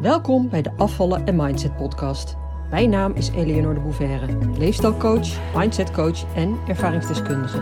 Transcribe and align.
Welkom 0.00 0.48
bij 0.48 0.62
de 0.62 0.72
Afvallen 0.76 1.26
en 1.26 1.36
Mindset 1.36 1.76
podcast. 1.76 2.36
Mijn 2.70 2.90
naam 2.90 3.12
is 3.12 3.28
Eleonore 3.28 3.74
de 3.74 3.80
Bouverre, 3.80 4.58
leefstijlcoach, 4.58 5.54
mindsetcoach 5.56 6.34
en 6.34 6.58
ervaringsdeskundige. 6.68 7.58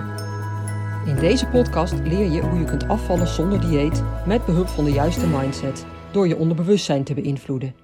In 1.07 1.17
deze 1.17 1.47
podcast 1.47 1.93
leer 1.93 2.31
je 2.31 2.41
hoe 2.41 2.59
je 2.59 2.65
kunt 2.65 2.89
afvallen 2.89 3.29
zonder 3.29 3.61
dieet 3.61 4.03
met 4.27 4.45
behulp 4.45 4.67
van 4.67 4.85
de 4.85 4.91
juiste 4.91 5.27
mindset 5.27 5.87
door 6.13 6.29
je 6.29 6.37
onderbewustzijn 6.37 7.05
te 7.05 7.15
beïnvloeden, 7.15 7.75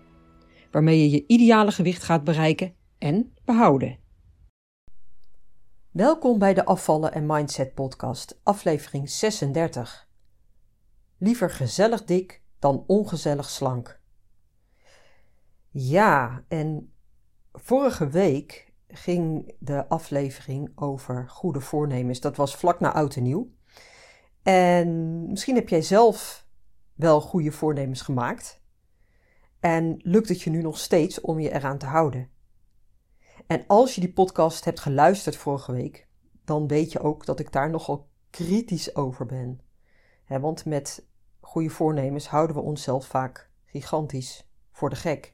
waarmee 0.70 1.00
je 1.00 1.10
je 1.10 1.24
ideale 1.26 1.72
gewicht 1.72 2.02
gaat 2.02 2.24
bereiken 2.24 2.74
en 2.98 3.32
behouden. 3.44 3.98
Welkom 5.90 6.38
bij 6.38 6.54
de 6.54 6.64
Afvallen 6.64 7.12
en 7.12 7.26
Mindset 7.26 7.74
podcast, 7.74 8.40
aflevering 8.42 9.10
36. 9.10 10.08
Liever 11.18 11.50
gezellig 11.50 12.04
dik 12.04 12.42
dan 12.58 12.84
ongezellig 12.86 13.50
slank. 13.50 14.02
Ja, 15.76 16.44
en 16.48 16.92
vorige 17.52 18.08
week 18.08 18.72
ging 18.88 19.54
de 19.58 19.88
aflevering 19.88 20.72
over 20.74 21.28
goede 21.28 21.60
voornemens. 21.60 22.20
Dat 22.20 22.36
was 22.36 22.56
vlak 22.56 22.80
na 22.80 22.92
oud 22.92 23.16
en 23.16 23.22
nieuw. 23.22 23.50
En 24.42 25.22
misschien 25.30 25.54
heb 25.54 25.68
jij 25.68 25.82
zelf 25.82 26.46
wel 26.94 27.20
goede 27.20 27.52
voornemens 27.52 28.00
gemaakt. 28.00 28.62
En 29.60 29.94
lukt 29.98 30.28
het 30.28 30.42
je 30.42 30.50
nu 30.50 30.62
nog 30.62 30.78
steeds 30.78 31.20
om 31.20 31.40
je 31.40 31.52
eraan 31.52 31.78
te 31.78 31.86
houden? 31.86 32.30
En 33.46 33.64
als 33.66 33.94
je 33.94 34.00
die 34.00 34.12
podcast 34.12 34.64
hebt 34.64 34.80
geluisterd 34.80 35.36
vorige 35.36 35.72
week, 35.72 36.08
dan 36.44 36.66
weet 36.66 36.92
je 36.92 37.00
ook 37.00 37.26
dat 37.26 37.40
ik 37.40 37.52
daar 37.52 37.70
nogal 37.70 38.08
kritisch 38.30 38.96
over 38.96 39.26
ben. 39.26 39.60
want 40.26 40.64
met 40.64 41.06
goede 41.40 41.70
voornemens 41.70 42.28
houden 42.28 42.56
we 42.56 42.62
onszelf 42.62 43.06
vaak 43.06 43.50
gigantisch 43.64 44.48
voor 44.72 44.90
de 44.90 44.96
gek. 44.96 45.33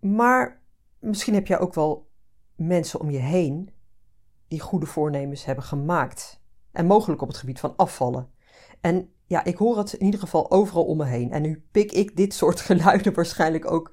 Maar 0.00 0.62
misschien 0.98 1.34
heb 1.34 1.46
jij 1.46 1.58
ook 1.58 1.74
wel 1.74 2.10
mensen 2.54 3.00
om 3.00 3.10
je 3.10 3.18
heen 3.18 3.70
die 4.48 4.60
goede 4.60 4.86
voornemens 4.86 5.44
hebben 5.44 5.64
gemaakt. 5.64 6.40
En 6.72 6.86
mogelijk 6.86 7.22
op 7.22 7.28
het 7.28 7.36
gebied 7.36 7.60
van 7.60 7.76
afvallen. 7.76 8.30
En 8.80 9.12
ja, 9.26 9.44
ik 9.44 9.56
hoor 9.56 9.78
het 9.78 9.92
in 9.92 10.04
ieder 10.04 10.20
geval 10.20 10.50
overal 10.50 10.84
om 10.84 10.96
me 10.96 11.04
heen. 11.04 11.32
En 11.32 11.42
nu 11.42 11.66
pik 11.70 11.92
ik 11.92 12.16
dit 12.16 12.34
soort 12.34 12.60
geluiden 12.70 13.14
waarschijnlijk 13.14 13.70
ook 13.70 13.92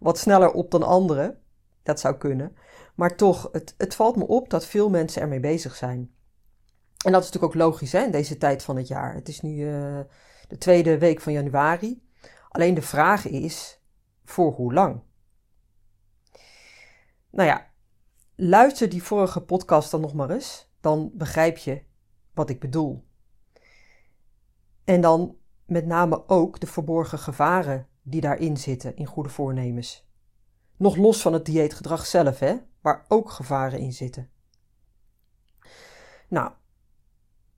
wat 0.00 0.18
sneller 0.18 0.52
op 0.52 0.70
dan 0.70 0.82
anderen. 0.82 1.38
Dat 1.82 2.00
zou 2.00 2.16
kunnen. 2.16 2.56
Maar 2.94 3.16
toch, 3.16 3.48
het, 3.52 3.74
het 3.78 3.94
valt 3.94 4.16
me 4.16 4.26
op 4.26 4.50
dat 4.50 4.66
veel 4.66 4.90
mensen 4.90 5.22
ermee 5.22 5.40
bezig 5.40 5.76
zijn. 5.76 5.98
En 7.04 7.12
dat 7.12 7.22
is 7.22 7.30
natuurlijk 7.30 7.44
ook 7.44 7.60
logisch 7.60 7.92
hè, 7.92 8.04
in 8.04 8.10
deze 8.10 8.38
tijd 8.38 8.62
van 8.62 8.76
het 8.76 8.88
jaar. 8.88 9.14
Het 9.14 9.28
is 9.28 9.40
nu 9.40 9.54
uh, 9.54 10.00
de 10.48 10.58
tweede 10.58 10.98
week 10.98 11.20
van 11.20 11.32
januari. 11.32 12.02
Alleen 12.48 12.74
de 12.74 12.82
vraag 12.82 13.26
is: 13.26 13.80
voor 14.24 14.52
hoe 14.52 14.72
lang? 14.72 15.00
Nou 17.34 17.48
ja, 17.48 17.66
luister 18.34 18.88
die 18.88 19.02
vorige 19.02 19.40
podcast 19.40 19.90
dan 19.90 20.00
nog 20.00 20.14
maar 20.14 20.30
eens. 20.30 20.72
Dan 20.80 21.10
begrijp 21.14 21.56
je 21.56 21.82
wat 22.34 22.50
ik 22.50 22.60
bedoel. 22.60 23.04
En 24.84 25.00
dan 25.00 25.36
met 25.66 25.86
name 25.86 26.28
ook 26.28 26.60
de 26.60 26.66
verborgen 26.66 27.18
gevaren 27.18 27.88
die 28.02 28.20
daarin 28.20 28.56
zitten 28.56 28.96
in 28.96 29.06
goede 29.06 29.28
voornemens. 29.28 30.08
Nog 30.76 30.96
los 30.96 31.22
van 31.22 31.32
het 31.32 31.44
dieetgedrag 31.44 32.06
zelf, 32.06 32.38
hè, 32.38 32.56
waar 32.80 33.04
ook 33.08 33.30
gevaren 33.30 33.78
in 33.78 33.92
zitten. 33.92 34.30
Nou, 36.28 36.52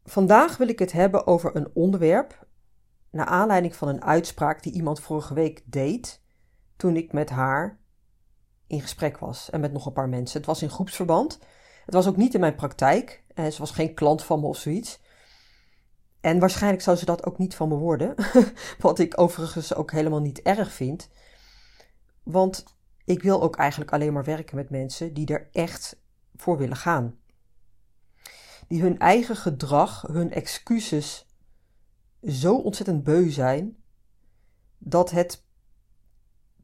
vandaag 0.04 0.56
wil 0.56 0.68
ik 0.68 0.78
het 0.78 0.92
hebben 0.92 1.26
over 1.26 1.56
een 1.56 1.70
onderwerp 1.74 2.46
naar 3.10 3.26
aanleiding 3.26 3.76
van 3.76 3.88
een 3.88 4.04
uitspraak 4.04 4.62
die 4.62 4.72
iemand 4.72 5.00
vorige 5.00 5.34
week 5.34 5.62
deed 5.64 6.22
toen 6.76 6.96
ik 6.96 7.12
met 7.12 7.30
haar 7.30 7.84
in 8.66 8.80
gesprek 8.80 9.18
was 9.18 9.50
en 9.50 9.60
met 9.60 9.72
nog 9.72 9.86
een 9.86 9.92
paar 9.92 10.08
mensen. 10.08 10.36
Het 10.36 10.46
was 10.46 10.62
in 10.62 10.70
groepsverband. 10.70 11.38
Het 11.84 11.94
was 11.94 12.06
ook 12.06 12.16
niet 12.16 12.34
in 12.34 12.40
mijn 12.40 12.54
praktijk. 12.54 13.24
En 13.34 13.52
ze 13.52 13.58
was 13.58 13.70
geen 13.70 13.94
klant 13.94 14.24
van 14.24 14.40
me 14.40 14.46
of 14.46 14.56
zoiets. 14.56 15.00
En 16.20 16.38
waarschijnlijk 16.38 16.82
zou 16.82 16.96
ze 16.96 17.04
dat 17.04 17.26
ook 17.26 17.38
niet 17.38 17.54
van 17.54 17.68
me 17.68 17.74
worden. 17.74 18.14
Wat 18.78 18.98
ik 18.98 19.20
overigens 19.20 19.74
ook 19.74 19.90
helemaal 19.90 20.20
niet 20.20 20.42
erg 20.42 20.72
vind. 20.72 21.08
Want 22.22 22.64
ik 23.04 23.22
wil 23.22 23.42
ook 23.42 23.56
eigenlijk 23.56 23.92
alleen 23.92 24.12
maar 24.12 24.24
werken 24.24 24.56
met 24.56 24.70
mensen 24.70 25.14
die 25.14 25.26
er 25.26 25.48
echt 25.52 26.00
voor 26.36 26.58
willen 26.58 26.76
gaan. 26.76 27.18
Die 28.68 28.82
hun 28.82 28.98
eigen 28.98 29.36
gedrag, 29.36 30.02
hun 30.02 30.32
excuses 30.32 31.26
zo 32.22 32.56
ontzettend 32.56 33.04
beu 33.04 33.30
zijn 33.30 33.76
dat 34.78 35.10
het 35.10 35.44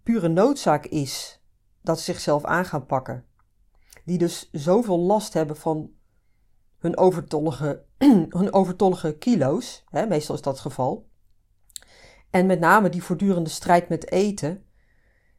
pure 0.02 0.28
noodzaak 0.28 0.86
is 0.86 1.41
dat 1.82 1.98
ze 1.98 2.04
zichzelf 2.04 2.44
aan 2.44 2.64
gaan 2.64 2.86
pakken. 2.86 3.24
Die 4.04 4.18
dus 4.18 4.48
zoveel 4.52 4.98
last 4.98 5.32
hebben 5.32 5.56
van 5.56 5.90
hun 6.78 6.96
overtollige, 6.96 7.84
hun 8.38 8.52
overtollige 8.52 9.16
kilo's, 9.18 9.84
hè, 9.88 10.06
meestal 10.06 10.34
is 10.34 10.42
dat 10.42 10.52
het 10.52 10.62
geval. 10.62 11.10
En 12.30 12.46
met 12.46 12.60
name 12.60 12.88
die 12.88 13.02
voortdurende 13.02 13.50
strijd 13.50 13.88
met 13.88 14.10
eten, 14.10 14.64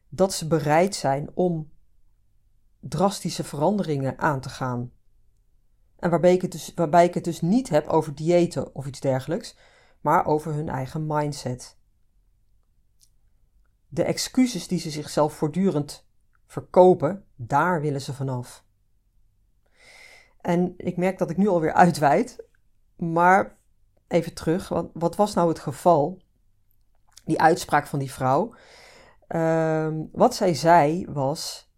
dat 0.08 0.32
ze 0.32 0.46
bereid 0.46 0.94
zijn 0.94 1.30
om 1.34 1.72
drastische 2.80 3.44
veranderingen 3.44 4.18
aan 4.18 4.40
te 4.40 4.48
gaan. 4.48 4.92
En 5.98 6.10
waarbij 6.10 6.32
ik, 6.32 6.42
het 6.42 6.52
dus, 6.52 6.72
waarbij 6.74 7.04
ik 7.04 7.14
het 7.14 7.24
dus 7.24 7.40
niet 7.40 7.68
heb 7.68 7.86
over 7.86 8.14
diëten 8.14 8.74
of 8.74 8.86
iets 8.86 9.00
dergelijks, 9.00 9.56
maar 10.00 10.26
over 10.26 10.54
hun 10.54 10.68
eigen 10.68 11.06
mindset. 11.06 11.78
De 13.88 14.04
excuses 14.04 14.68
die 14.68 14.78
ze 14.78 14.90
zichzelf 14.90 15.32
voortdurend 15.32 16.06
verkopen, 16.46 17.24
daar 17.34 17.80
willen 17.80 18.00
ze 18.00 18.14
vanaf. 18.14 18.64
En 20.40 20.74
ik 20.76 20.96
merk 20.96 21.18
dat 21.18 21.30
ik 21.30 21.36
nu 21.36 21.48
alweer 21.48 21.72
uitweid, 21.72 22.44
maar 22.96 23.56
even 24.08 24.34
terug, 24.34 24.68
wat, 24.68 24.90
wat 24.92 25.16
was 25.16 25.34
nou 25.34 25.48
het 25.48 25.58
geval? 25.58 26.22
Die 27.24 27.40
uitspraak 27.40 27.86
van 27.86 27.98
die 27.98 28.12
vrouw. 28.12 28.54
Ehm, 29.26 30.02
wat 30.12 30.34
zij 30.34 30.54
zei 30.54 31.06
was: 31.08 31.70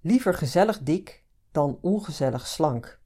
liever 0.00 0.34
gezellig 0.34 0.78
dik 0.78 1.24
dan 1.50 1.78
ongezellig 1.80 2.46
slank. 2.46 3.00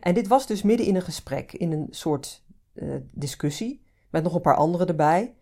En 0.00 0.14
dit 0.14 0.28
was 0.28 0.46
dus 0.46 0.62
midden 0.62 0.86
in 0.86 0.96
een 0.96 1.02
gesprek, 1.02 1.52
in 1.52 1.72
een 1.72 1.86
soort 1.90 2.44
uh, 2.74 2.96
discussie, 3.10 3.84
met 4.10 4.22
nog 4.22 4.34
een 4.34 4.40
paar 4.40 4.56
anderen 4.56 4.86
erbij. 4.86 5.36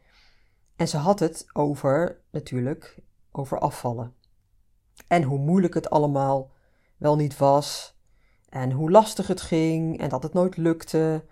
En 0.77 0.89
ze 0.89 0.97
had 0.97 1.19
het 1.19 1.47
over 1.53 2.21
natuurlijk 2.31 3.03
over 3.33 3.59
afvallen. 3.59 4.15
En 5.07 5.23
hoe 5.23 5.39
moeilijk 5.39 5.75
het 5.75 5.91
allemaal 5.91 6.51
wel 6.97 7.17
niet 7.17 7.37
was. 7.37 7.99
En 8.49 8.73
hoe 8.73 8.91
lastig 8.91 9.27
het 9.27 9.41
ging 9.41 9.99
en 9.99 10.09
dat 10.09 10.23
het 10.23 10.33
nooit 10.33 10.57
lukte. 10.57 11.25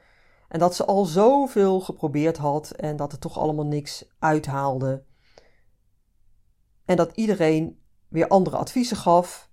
En 0.49 0.59
dat 0.59 0.75
ze 0.75 0.85
al 0.85 1.05
zoveel 1.05 1.81
geprobeerd 1.81 2.37
had 2.37 2.71
en 2.71 2.97
dat 2.97 3.13
het 3.13 3.21
toch 3.21 3.39
allemaal 3.39 3.67
niks 3.67 4.05
uithaalde. 4.19 5.05
En 6.85 6.97
dat 6.97 7.13
iedereen 7.15 7.81
weer 8.09 8.29
andere 8.29 8.57
adviezen 8.57 8.97
gaf, 8.97 9.51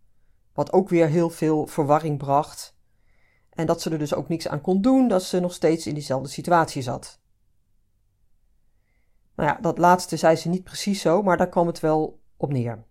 wat 0.54 0.74
ook 0.74 0.90
weer 0.90 1.08
heel 1.08 1.30
veel 1.30 1.68
verwarring 1.68 2.18
bracht. 2.18 2.78
En 3.50 3.66
dat 3.66 3.82
ze 3.82 3.90
er 3.90 4.00
dus 4.00 4.14
ook 4.14 4.28
niks 4.28 4.48
aan 4.48 4.62
kon 4.62 4.82
doen, 4.82 5.08
dat 5.08 5.24
ze 5.24 5.40
nog 5.40 5.54
steeds 5.54 5.88
in 5.88 5.94
diezelfde 5.94 6.30
situatie 6.30 6.82
zat. 6.82 7.20
Nou 9.36 9.50
ja, 9.50 9.58
dat 9.62 9.78
laatste 9.78 10.18
zei 10.18 10.36
ze 10.36 10.50
niet 10.50 10.64
precies 10.64 11.02
zo, 11.02 11.22
maar 11.22 11.38
daar 11.38 11.50
kwam 11.50 11.68
het 11.68 11.80
wel 11.80 12.20
op 12.38 12.52
neer. 12.52 12.86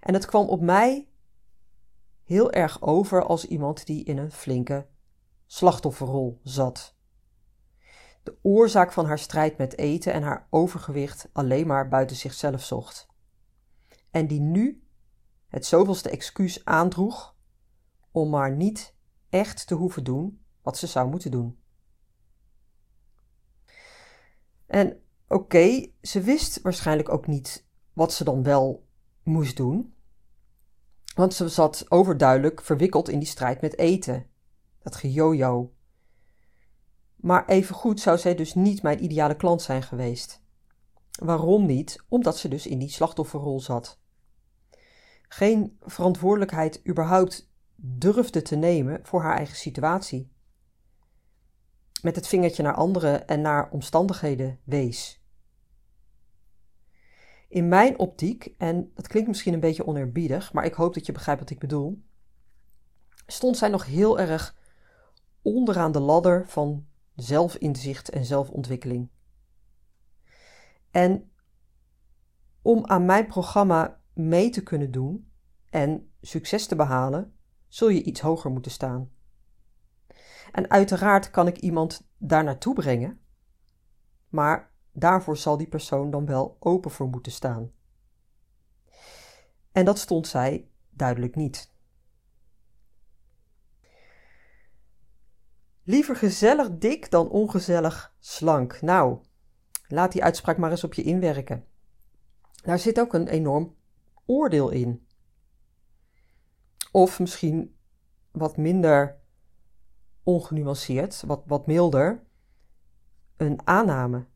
En 0.00 0.14
het 0.14 0.24
kwam 0.24 0.48
op 0.48 0.60
mij 0.60 1.08
heel 2.24 2.52
erg 2.52 2.82
over 2.82 3.24
als 3.24 3.46
iemand 3.46 3.86
die 3.86 4.04
in 4.04 4.18
een 4.18 4.32
flinke 4.32 4.86
slachtofferrol 5.46 6.40
zat. 6.42 6.96
De 8.22 8.36
oorzaak 8.42 8.92
van 8.92 9.06
haar 9.06 9.18
strijd 9.18 9.58
met 9.58 9.78
eten 9.78 10.12
en 10.12 10.22
haar 10.22 10.46
overgewicht 10.50 11.28
alleen 11.32 11.66
maar 11.66 11.88
buiten 11.88 12.16
zichzelf 12.16 12.62
zocht. 12.62 13.06
En 14.10 14.26
die 14.26 14.40
nu 14.40 14.82
het 15.46 15.66
zoveelste 15.66 16.10
excuus 16.10 16.64
aandroeg 16.64 17.36
om 18.10 18.30
maar 18.30 18.56
niet 18.56 18.94
echt 19.28 19.66
te 19.66 19.74
hoeven 19.74 20.04
doen 20.04 20.44
wat 20.62 20.78
ze 20.78 20.86
zou 20.86 21.08
moeten 21.08 21.30
doen. 21.30 21.58
En 24.66 25.02
oké, 25.28 25.86
ze 26.02 26.20
wist 26.20 26.62
waarschijnlijk 26.62 27.08
ook 27.08 27.26
niet 27.26 27.66
wat 27.94 28.12
ze 28.12 28.24
dan 28.24 28.42
wel 28.42 28.86
moest 29.22 29.56
doen. 29.56 29.94
Want 31.14 31.34
ze 31.34 31.48
zat 31.48 31.86
overduidelijk 31.88 32.62
verwikkeld 32.62 33.08
in 33.08 33.18
die 33.18 33.28
strijd 33.28 33.60
met 33.60 33.78
eten. 33.78 34.26
Dat 34.82 34.96
gejojo. 34.96 35.72
Maar 37.16 37.46
evengoed 37.46 38.00
zou 38.00 38.18
zij 38.18 38.34
dus 38.34 38.54
niet 38.54 38.82
mijn 38.82 39.04
ideale 39.04 39.36
klant 39.36 39.62
zijn 39.62 39.82
geweest. 39.82 40.42
Waarom 41.18 41.66
niet? 41.66 42.04
Omdat 42.08 42.38
ze 42.38 42.48
dus 42.48 42.66
in 42.66 42.78
die 42.78 42.88
slachtofferrol 42.88 43.60
zat. 43.60 43.98
Geen 45.28 45.78
verantwoordelijkheid 45.80 46.88
überhaupt 46.88 47.50
durfde 47.76 48.42
te 48.42 48.56
nemen 48.56 49.00
voor 49.02 49.22
haar 49.22 49.36
eigen 49.36 49.56
situatie. 49.56 50.32
met 52.02 52.16
het 52.16 52.26
vingertje 52.26 52.62
naar 52.62 52.74
anderen 52.74 53.28
en 53.28 53.40
naar 53.40 53.70
omstandigheden 53.70 54.58
wees. 54.64 55.23
In 57.54 57.68
mijn 57.68 57.98
optiek, 57.98 58.54
en 58.58 58.90
dat 58.94 59.06
klinkt 59.06 59.28
misschien 59.28 59.54
een 59.54 59.60
beetje 59.60 59.86
oneerbiedig, 59.86 60.52
maar 60.52 60.64
ik 60.64 60.74
hoop 60.74 60.94
dat 60.94 61.06
je 61.06 61.12
begrijpt 61.12 61.40
wat 61.40 61.50
ik 61.50 61.58
bedoel, 61.58 62.02
stond 63.26 63.56
zij 63.56 63.68
nog 63.68 63.86
heel 63.86 64.18
erg 64.18 64.56
onderaan 65.42 65.92
de 65.92 66.00
ladder 66.00 66.48
van 66.48 66.86
zelfinzicht 67.14 68.10
en 68.10 68.24
zelfontwikkeling. 68.24 69.10
En 70.90 71.30
om 72.62 72.86
aan 72.86 73.04
mijn 73.04 73.26
programma 73.26 74.00
mee 74.12 74.50
te 74.50 74.62
kunnen 74.62 74.90
doen 74.90 75.30
en 75.70 76.12
succes 76.20 76.66
te 76.66 76.76
behalen, 76.76 77.36
zul 77.68 77.88
je 77.88 78.02
iets 78.02 78.20
hoger 78.20 78.50
moeten 78.50 78.72
staan. 78.72 79.10
En 80.52 80.70
uiteraard 80.70 81.30
kan 81.30 81.46
ik 81.46 81.58
iemand 81.58 82.08
daar 82.18 82.44
naartoe 82.44 82.74
brengen, 82.74 83.20
maar 84.28 84.73
daarvoor 84.94 85.36
zal 85.36 85.56
die 85.56 85.68
persoon 85.68 86.10
dan 86.10 86.26
wel 86.26 86.56
open 86.60 86.90
voor 86.90 87.08
moeten 87.08 87.32
staan. 87.32 87.72
En 89.72 89.84
dat 89.84 89.98
stond 89.98 90.26
zij 90.26 90.68
duidelijk 90.90 91.34
niet. 91.34 91.72
Liever 95.82 96.16
gezellig 96.16 96.70
dik 96.70 97.10
dan 97.10 97.28
ongezellig 97.28 98.14
slank. 98.18 98.80
Nou, 98.80 99.18
laat 99.88 100.12
die 100.12 100.24
uitspraak 100.24 100.56
maar 100.56 100.70
eens 100.70 100.84
op 100.84 100.94
je 100.94 101.02
inwerken. 101.02 101.64
Daar 102.62 102.78
zit 102.78 103.00
ook 103.00 103.14
een 103.14 103.28
enorm 103.28 103.76
oordeel 104.24 104.70
in. 104.70 105.06
Of 106.92 107.20
misschien 107.20 107.76
wat 108.30 108.56
minder 108.56 109.20
ongenuanceerd, 110.22 111.22
wat, 111.26 111.42
wat 111.46 111.66
milder, 111.66 112.22
een 113.36 113.60
aanname. 113.64 114.26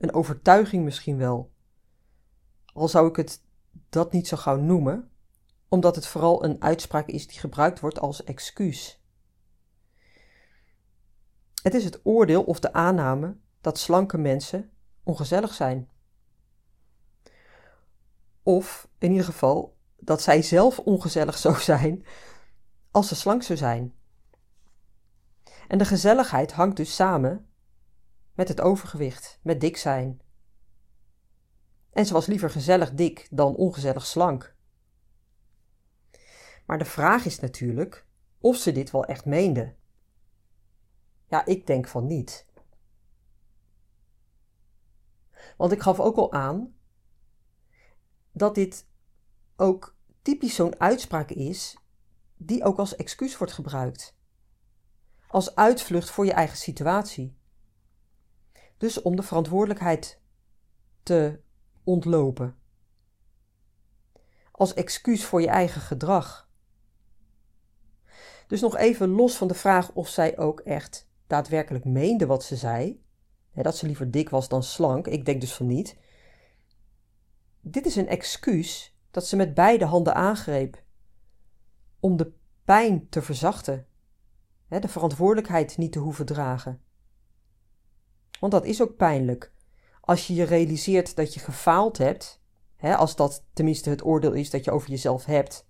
Een 0.00 0.12
overtuiging 0.12 0.84
misschien 0.84 1.16
wel. 1.16 1.52
Al 2.72 2.88
zou 2.88 3.08
ik 3.08 3.16
het 3.16 3.42
dat 3.88 4.12
niet 4.12 4.28
zo 4.28 4.36
gauw 4.36 4.56
noemen, 4.56 5.10
omdat 5.68 5.94
het 5.94 6.06
vooral 6.06 6.44
een 6.44 6.62
uitspraak 6.62 7.06
is 7.06 7.26
die 7.26 7.38
gebruikt 7.38 7.80
wordt 7.80 7.98
als 7.98 8.24
excuus. 8.24 9.04
Het 11.62 11.74
is 11.74 11.84
het 11.84 12.00
oordeel 12.02 12.42
of 12.42 12.60
de 12.60 12.72
aanname 12.72 13.36
dat 13.60 13.78
slanke 13.78 14.18
mensen 14.18 14.70
ongezellig 15.02 15.54
zijn. 15.54 15.88
Of 18.42 18.88
in 18.98 19.10
ieder 19.10 19.24
geval 19.26 19.76
dat 19.96 20.22
zij 20.22 20.42
zelf 20.42 20.78
ongezellig 20.78 21.38
zou 21.38 21.58
zijn 21.60 22.04
als 22.90 23.08
ze 23.08 23.14
slank 23.14 23.42
zou 23.42 23.58
zijn. 23.58 23.94
En 25.68 25.78
de 25.78 25.84
gezelligheid 25.84 26.52
hangt 26.52 26.76
dus 26.76 26.94
samen 26.94 27.49
met 28.34 28.48
het 28.48 28.60
overgewicht, 28.60 29.38
met 29.42 29.60
dik 29.60 29.76
zijn. 29.76 30.20
En 31.92 32.06
ze 32.06 32.12
was 32.12 32.26
liever 32.26 32.50
gezellig 32.50 32.94
dik 32.94 33.28
dan 33.30 33.54
ongezellig 33.54 34.06
slank. 34.06 34.54
Maar 36.66 36.78
de 36.78 36.84
vraag 36.84 37.24
is 37.24 37.40
natuurlijk 37.40 38.06
of 38.38 38.56
ze 38.56 38.72
dit 38.72 38.90
wel 38.90 39.04
echt 39.04 39.24
meende. 39.24 39.74
Ja, 41.26 41.46
ik 41.46 41.66
denk 41.66 41.88
van 41.88 42.06
niet. 42.06 42.46
Want 45.56 45.72
ik 45.72 45.80
gaf 45.80 46.00
ook 46.00 46.16
al 46.16 46.32
aan 46.32 46.74
dat 48.32 48.54
dit 48.54 48.86
ook 49.56 49.96
typisch 50.22 50.54
zo'n 50.54 50.80
uitspraak 50.80 51.30
is 51.30 51.76
die 52.36 52.64
ook 52.64 52.78
als 52.78 52.96
excuus 52.96 53.38
wordt 53.38 53.52
gebruikt. 53.52 54.16
Als 55.28 55.54
uitvlucht 55.54 56.10
voor 56.10 56.24
je 56.24 56.32
eigen 56.32 56.56
situatie. 56.56 57.38
Dus 58.80 59.02
om 59.02 59.16
de 59.16 59.22
verantwoordelijkheid 59.22 60.20
te 61.02 61.40
ontlopen. 61.84 62.56
Als 64.50 64.74
excuus 64.74 65.24
voor 65.24 65.40
je 65.40 65.48
eigen 65.48 65.80
gedrag. 65.80 66.48
Dus 68.46 68.60
nog 68.60 68.76
even 68.76 69.08
los 69.08 69.36
van 69.36 69.48
de 69.48 69.54
vraag 69.54 69.92
of 69.92 70.08
zij 70.08 70.38
ook 70.38 70.60
echt 70.60 71.08
daadwerkelijk 71.26 71.84
meende 71.84 72.26
wat 72.26 72.44
ze 72.44 72.56
zei, 72.56 73.04
dat 73.52 73.76
ze 73.76 73.86
liever 73.86 74.10
dik 74.10 74.28
was 74.28 74.48
dan 74.48 74.62
slank, 74.62 75.06
ik 75.06 75.24
denk 75.24 75.40
dus 75.40 75.54
van 75.54 75.66
niet. 75.66 75.96
Dit 77.60 77.86
is 77.86 77.96
een 77.96 78.08
excuus 78.08 78.96
dat 79.10 79.26
ze 79.26 79.36
met 79.36 79.54
beide 79.54 79.84
handen 79.84 80.14
aangreep 80.14 80.82
om 81.98 82.16
de 82.16 82.32
pijn 82.64 83.08
te 83.08 83.22
verzachten, 83.22 83.86
de 84.68 84.88
verantwoordelijkheid 84.88 85.76
niet 85.76 85.92
te 85.92 85.98
hoeven 85.98 86.26
dragen. 86.26 86.82
Want 88.40 88.52
dat 88.52 88.64
is 88.64 88.82
ook 88.82 88.96
pijnlijk. 88.96 89.52
Als 90.00 90.26
je 90.26 90.34
je 90.34 90.44
realiseert 90.44 91.16
dat 91.16 91.34
je 91.34 91.40
gefaald 91.40 91.98
hebt, 91.98 92.42
hè, 92.76 92.96
als 92.96 93.16
dat 93.16 93.44
tenminste 93.52 93.90
het 93.90 94.04
oordeel 94.04 94.32
is 94.32 94.50
dat 94.50 94.64
je 94.64 94.70
over 94.70 94.90
jezelf 94.90 95.24
hebt, 95.24 95.68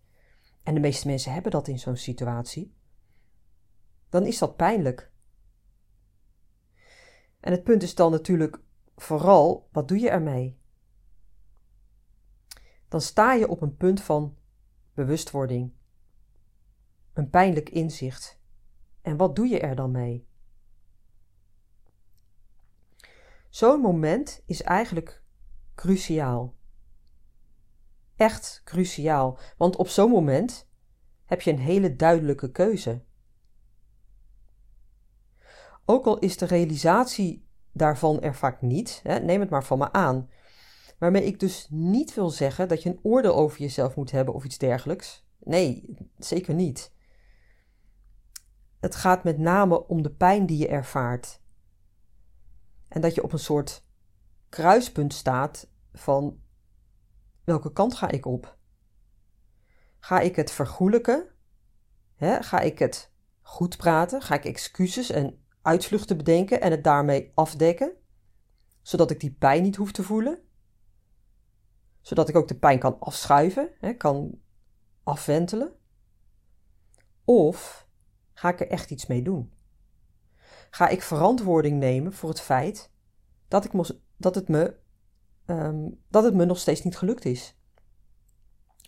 en 0.62 0.74
de 0.74 0.80
meeste 0.80 1.06
mensen 1.06 1.32
hebben 1.32 1.50
dat 1.50 1.68
in 1.68 1.78
zo'n 1.78 1.96
situatie, 1.96 2.74
dan 4.08 4.26
is 4.26 4.38
dat 4.38 4.56
pijnlijk. 4.56 5.10
En 7.40 7.52
het 7.52 7.64
punt 7.64 7.82
is 7.82 7.94
dan 7.94 8.10
natuurlijk 8.10 8.60
vooral, 8.96 9.68
wat 9.72 9.88
doe 9.88 9.98
je 9.98 10.10
ermee? 10.10 10.58
Dan 12.88 13.00
sta 13.00 13.32
je 13.32 13.48
op 13.48 13.62
een 13.62 13.76
punt 13.76 14.00
van 14.00 14.36
bewustwording, 14.94 15.72
een 17.12 17.30
pijnlijk 17.30 17.68
inzicht. 17.68 18.40
En 19.02 19.16
wat 19.16 19.36
doe 19.36 19.46
je 19.46 19.60
er 19.60 19.74
dan 19.74 19.90
mee? 19.90 20.28
Zo'n 23.50 23.80
moment 23.80 24.42
is 24.46 24.62
eigenlijk 24.62 25.22
cruciaal. 25.74 26.54
Echt 28.16 28.60
cruciaal, 28.64 29.38
want 29.56 29.76
op 29.76 29.88
zo'n 29.88 30.10
moment 30.10 30.68
heb 31.24 31.40
je 31.40 31.50
een 31.50 31.58
hele 31.58 31.96
duidelijke 31.96 32.50
keuze. 32.50 33.02
Ook 35.84 36.06
al 36.06 36.18
is 36.18 36.36
de 36.36 36.46
realisatie 36.46 37.48
daarvan 37.72 38.20
er 38.20 38.34
vaak 38.34 38.62
niet, 38.62 39.00
hè, 39.02 39.18
neem 39.18 39.40
het 39.40 39.50
maar 39.50 39.64
van 39.64 39.78
me 39.78 39.92
aan. 39.92 40.30
Waarmee 40.98 41.24
ik 41.24 41.40
dus 41.40 41.66
niet 41.70 42.14
wil 42.14 42.30
zeggen 42.30 42.68
dat 42.68 42.82
je 42.82 42.88
een 42.88 43.00
oordeel 43.02 43.34
over 43.34 43.58
jezelf 43.58 43.96
moet 43.96 44.10
hebben 44.10 44.34
of 44.34 44.44
iets 44.44 44.58
dergelijks. 44.58 45.26
Nee, 45.38 45.96
zeker 46.18 46.54
niet. 46.54 46.92
Het 48.80 48.94
gaat 48.94 49.24
met 49.24 49.38
name 49.38 49.86
om 49.86 50.02
de 50.02 50.10
pijn 50.10 50.46
die 50.46 50.58
je 50.58 50.68
ervaart. 50.68 51.39
En 52.90 53.00
dat 53.00 53.14
je 53.14 53.22
op 53.22 53.32
een 53.32 53.38
soort 53.38 53.84
kruispunt 54.48 55.14
staat 55.14 55.70
van 55.92 56.40
welke 57.44 57.72
kant 57.72 57.94
ga 57.94 58.10
ik 58.10 58.26
op? 58.26 58.58
Ga 59.98 60.20
ik 60.20 60.36
het 60.36 60.50
vergoelijken? 60.50 61.28
Ga 62.20 62.60
ik 62.60 62.78
het 62.78 63.12
goed 63.40 63.76
praten? 63.76 64.22
Ga 64.22 64.34
ik 64.34 64.44
excuses 64.44 65.10
en 65.10 65.44
uitvluchten 65.62 66.16
bedenken 66.16 66.60
en 66.60 66.70
het 66.70 66.84
daarmee 66.84 67.32
afdekken, 67.34 67.92
zodat 68.82 69.10
ik 69.10 69.20
die 69.20 69.32
pijn 69.32 69.62
niet 69.62 69.76
hoef 69.76 69.92
te 69.92 70.02
voelen, 70.02 70.38
zodat 72.00 72.28
ik 72.28 72.36
ook 72.36 72.48
de 72.48 72.58
pijn 72.58 72.78
kan 72.78 73.00
afschuiven, 73.00 73.96
kan 73.96 74.40
afwentelen? 75.02 75.72
Of 77.24 77.88
ga 78.32 78.48
ik 78.48 78.60
er 78.60 78.68
echt 78.68 78.90
iets 78.90 79.06
mee 79.06 79.22
doen? 79.22 79.52
Ga 80.70 80.88
ik 80.88 81.02
verantwoording 81.02 81.78
nemen 81.78 82.12
voor 82.12 82.28
het 82.28 82.40
feit 82.40 82.90
dat, 83.48 83.64
ik 83.64 83.72
dat, 84.16 84.34
het 84.34 84.48
me, 84.48 84.76
um, 85.46 86.02
dat 86.08 86.24
het 86.24 86.34
me 86.34 86.44
nog 86.44 86.58
steeds 86.58 86.82
niet 86.82 86.96
gelukt 86.96 87.24
is? 87.24 87.54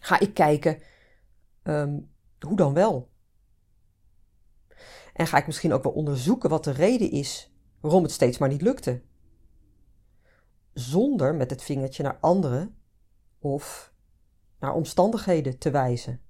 Ga 0.01 0.21
ik 0.21 0.35
kijken 0.35 0.83
um, 1.63 2.11
hoe 2.39 2.57
dan 2.57 2.73
wel? 2.73 3.11
En 5.13 5.27
ga 5.27 5.39
ik 5.39 5.47
misschien 5.47 5.73
ook 5.73 5.83
wel 5.83 5.93
onderzoeken 5.93 6.51
wat 6.51 6.65
de 6.65 6.71
reden 6.71 7.11
is 7.11 7.53
waarom 7.81 8.03
het 8.03 8.13
steeds 8.13 8.39
maar 8.39 8.49
niet 8.49 8.63
lukte. 8.63 9.03
Zonder 10.73 11.35
met 11.35 11.51
het 11.51 11.63
vingertje 11.63 12.03
naar 12.03 12.19
anderen 12.21 12.77
of 13.39 13.93
naar 14.59 14.75
omstandigheden 14.75 15.59
te 15.59 15.71
wijzen. 15.71 16.21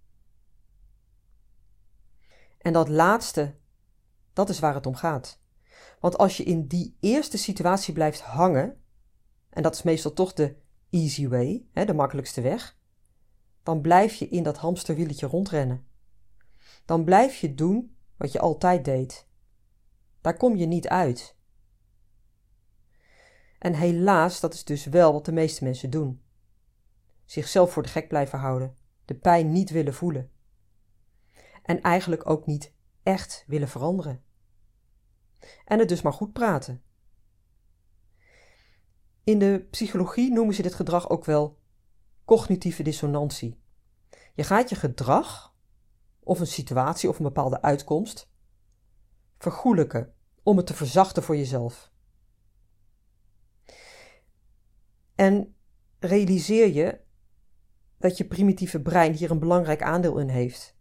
En 2.59 2.73
dat 2.73 2.89
laatste, 2.89 3.55
dat 4.33 4.49
is 4.49 4.59
waar 4.59 4.75
het 4.75 4.87
om 4.87 4.95
gaat. 4.95 5.42
Want 6.03 6.19
als 6.19 6.37
je 6.37 6.43
in 6.43 6.67
die 6.67 6.97
eerste 7.01 7.39
situatie 7.39 7.95
blijft 7.95 8.21
hangen, 8.21 8.83
en 9.51 9.63
dat 9.63 9.75
is 9.75 9.83
meestal 9.83 10.13
toch 10.13 10.33
de 10.33 10.57
easy 10.91 11.29
way, 11.29 11.67
hè, 11.73 11.85
de 11.85 11.95
makkelijkste 11.95 12.41
weg, 12.41 12.79
dan 13.63 13.81
blijf 13.81 14.15
je 14.15 14.29
in 14.29 14.43
dat 14.43 14.57
hamsterwieletje 14.57 15.27
rondrennen. 15.27 15.87
Dan 16.85 17.05
blijf 17.05 17.37
je 17.37 17.55
doen 17.55 17.97
wat 18.17 18.33
je 18.33 18.41
altijd 18.41 18.85
deed. 18.85 19.29
Daar 20.21 20.37
kom 20.37 20.57
je 20.57 20.67
niet 20.67 20.89
uit. 20.89 21.37
En 23.59 23.75
helaas, 23.75 24.41
dat 24.41 24.55
is 24.55 24.65
dus 24.65 24.85
wel 24.85 25.13
wat 25.13 25.25
de 25.25 25.33
meeste 25.33 25.65
mensen 25.65 25.91
doen. 25.91 26.23
Zichzelf 27.25 27.73
voor 27.73 27.83
de 27.83 27.89
gek 27.89 28.09
blijven 28.09 28.39
houden, 28.39 28.77
de 29.05 29.15
pijn 29.15 29.53
niet 29.53 29.71
willen 29.71 29.95
voelen. 29.95 30.31
En 31.63 31.81
eigenlijk 31.81 32.31
ook 32.31 32.47
niet 32.47 32.75
echt 33.03 33.45
willen 33.47 33.69
veranderen. 33.69 34.31
En 35.65 35.79
het 35.79 35.89
dus 35.89 36.03
maar 36.03 36.13
goed 36.13 36.33
praten. 36.33 36.83
In 39.25 39.39
de 39.39 39.67
psychologie 39.71 40.33
noemen 40.33 40.55
ze 40.55 40.63
dit 40.63 40.75
gedrag 40.75 41.11
ook 41.11 41.25
wel 41.25 41.59
cognitieve 42.25 42.83
dissonantie. 42.83 43.61
Je 44.35 44.45
gaat 44.45 44.69
je 44.69 44.75
gedrag, 44.75 45.55
of 46.21 46.41
een 46.41 46.47
situatie 46.47 47.09
of 47.09 47.19
een 47.19 47.25
bepaalde 47.25 47.63
uitkomst, 47.63 48.31
vergoelijken 49.39 50.15
om 50.43 50.57
het 50.57 50.67
te 50.67 50.75
verzachten 50.75 51.23
voor 51.23 51.37
jezelf. 51.37 51.93
En 55.15 55.55
realiseer 55.99 56.73
je 56.73 57.01
dat 57.99 58.17
je 58.17 58.27
primitieve 58.27 58.81
brein 58.81 59.13
hier 59.13 59.31
een 59.31 59.39
belangrijk 59.39 59.83
aandeel 59.83 60.19
in 60.19 60.29
heeft. 60.29 60.77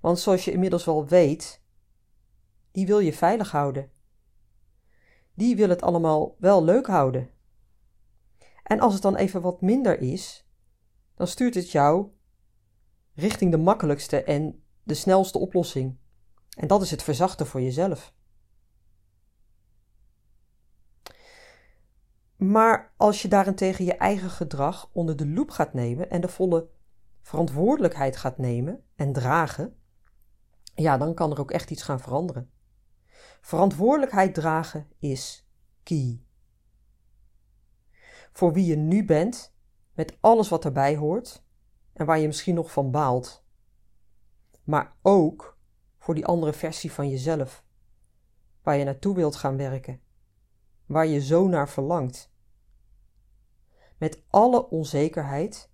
Want 0.00 0.18
zoals 0.18 0.44
je 0.44 0.52
inmiddels 0.52 0.84
wel 0.84 1.06
weet, 1.06 1.62
die 2.72 2.86
wil 2.86 2.98
je 2.98 3.12
veilig 3.12 3.50
houden. 3.50 3.90
Die 5.34 5.56
wil 5.56 5.68
het 5.68 5.82
allemaal 5.82 6.36
wel 6.38 6.64
leuk 6.64 6.86
houden. 6.86 7.30
En 8.62 8.80
als 8.80 8.92
het 8.92 9.02
dan 9.02 9.16
even 9.16 9.40
wat 9.40 9.60
minder 9.60 10.00
is, 10.00 10.46
dan 11.14 11.26
stuurt 11.26 11.54
het 11.54 11.70
jou 11.70 12.08
richting 13.14 13.50
de 13.50 13.56
makkelijkste 13.56 14.24
en 14.24 14.62
de 14.82 14.94
snelste 14.94 15.38
oplossing. 15.38 15.98
En 16.56 16.66
dat 16.66 16.82
is 16.82 16.90
het 16.90 17.02
verzachten 17.02 17.46
voor 17.46 17.60
jezelf. 17.60 18.14
Maar 22.36 22.92
als 22.96 23.22
je 23.22 23.28
daarentegen 23.28 23.84
je 23.84 23.96
eigen 23.96 24.30
gedrag 24.30 24.90
onder 24.92 25.16
de 25.16 25.28
loep 25.28 25.50
gaat 25.50 25.74
nemen 25.74 26.10
en 26.10 26.20
de 26.20 26.28
volle 26.28 26.68
verantwoordelijkheid 27.22 28.16
gaat 28.16 28.38
nemen 28.38 28.84
en 28.94 29.12
dragen, 29.12 29.76
ja, 30.74 30.98
dan 30.98 31.14
kan 31.14 31.30
er 31.30 31.40
ook 31.40 31.50
echt 31.50 31.70
iets 31.70 31.82
gaan 31.82 32.00
veranderen. 32.00 32.50
Verantwoordelijkheid 33.40 34.34
dragen 34.34 34.88
is 34.98 35.48
key. 35.82 36.24
Voor 38.32 38.52
wie 38.52 38.66
je 38.66 38.76
nu 38.76 39.04
bent, 39.04 39.54
met 39.94 40.16
alles 40.20 40.48
wat 40.48 40.64
erbij 40.64 40.96
hoort 40.96 41.44
en 41.92 42.06
waar 42.06 42.18
je 42.18 42.26
misschien 42.26 42.54
nog 42.54 42.72
van 42.72 42.90
baalt. 42.90 43.44
Maar 44.64 44.96
ook 45.02 45.58
voor 45.98 46.14
die 46.14 46.26
andere 46.26 46.52
versie 46.52 46.92
van 46.92 47.08
jezelf, 47.08 47.64
waar 48.62 48.76
je 48.76 48.84
naartoe 48.84 49.14
wilt 49.14 49.36
gaan 49.36 49.56
werken, 49.56 50.00
waar 50.86 51.06
je 51.06 51.20
zo 51.20 51.48
naar 51.48 51.68
verlangt. 51.68 52.32
Met 53.98 54.22
alle 54.28 54.68
onzekerheid 54.68 55.70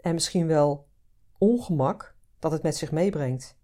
en 0.00 0.14
misschien 0.14 0.46
wel 0.46 0.88
ongemak 1.38 2.16
dat 2.38 2.52
het 2.52 2.62
met 2.62 2.76
zich 2.76 2.92
meebrengt. 2.92 3.58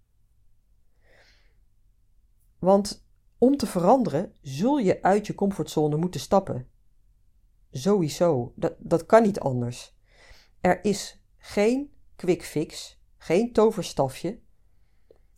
Want 2.58 3.08
om 3.40 3.56
te 3.56 3.66
veranderen 3.66 4.32
zul 4.40 4.78
je 4.78 5.02
uit 5.02 5.26
je 5.26 5.34
comfortzone 5.34 5.96
moeten 5.96 6.20
stappen. 6.20 6.68
Sowieso, 7.70 8.52
dat, 8.56 8.74
dat 8.78 9.06
kan 9.06 9.22
niet 9.22 9.40
anders. 9.40 9.96
Er 10.60 10.84
is 10.84 11.22
geen 11.38 11.92
quick 12.16 12.44
fix, 12.44 13.00
geen 13.16 13.52
toverstafje, 13.52 14.40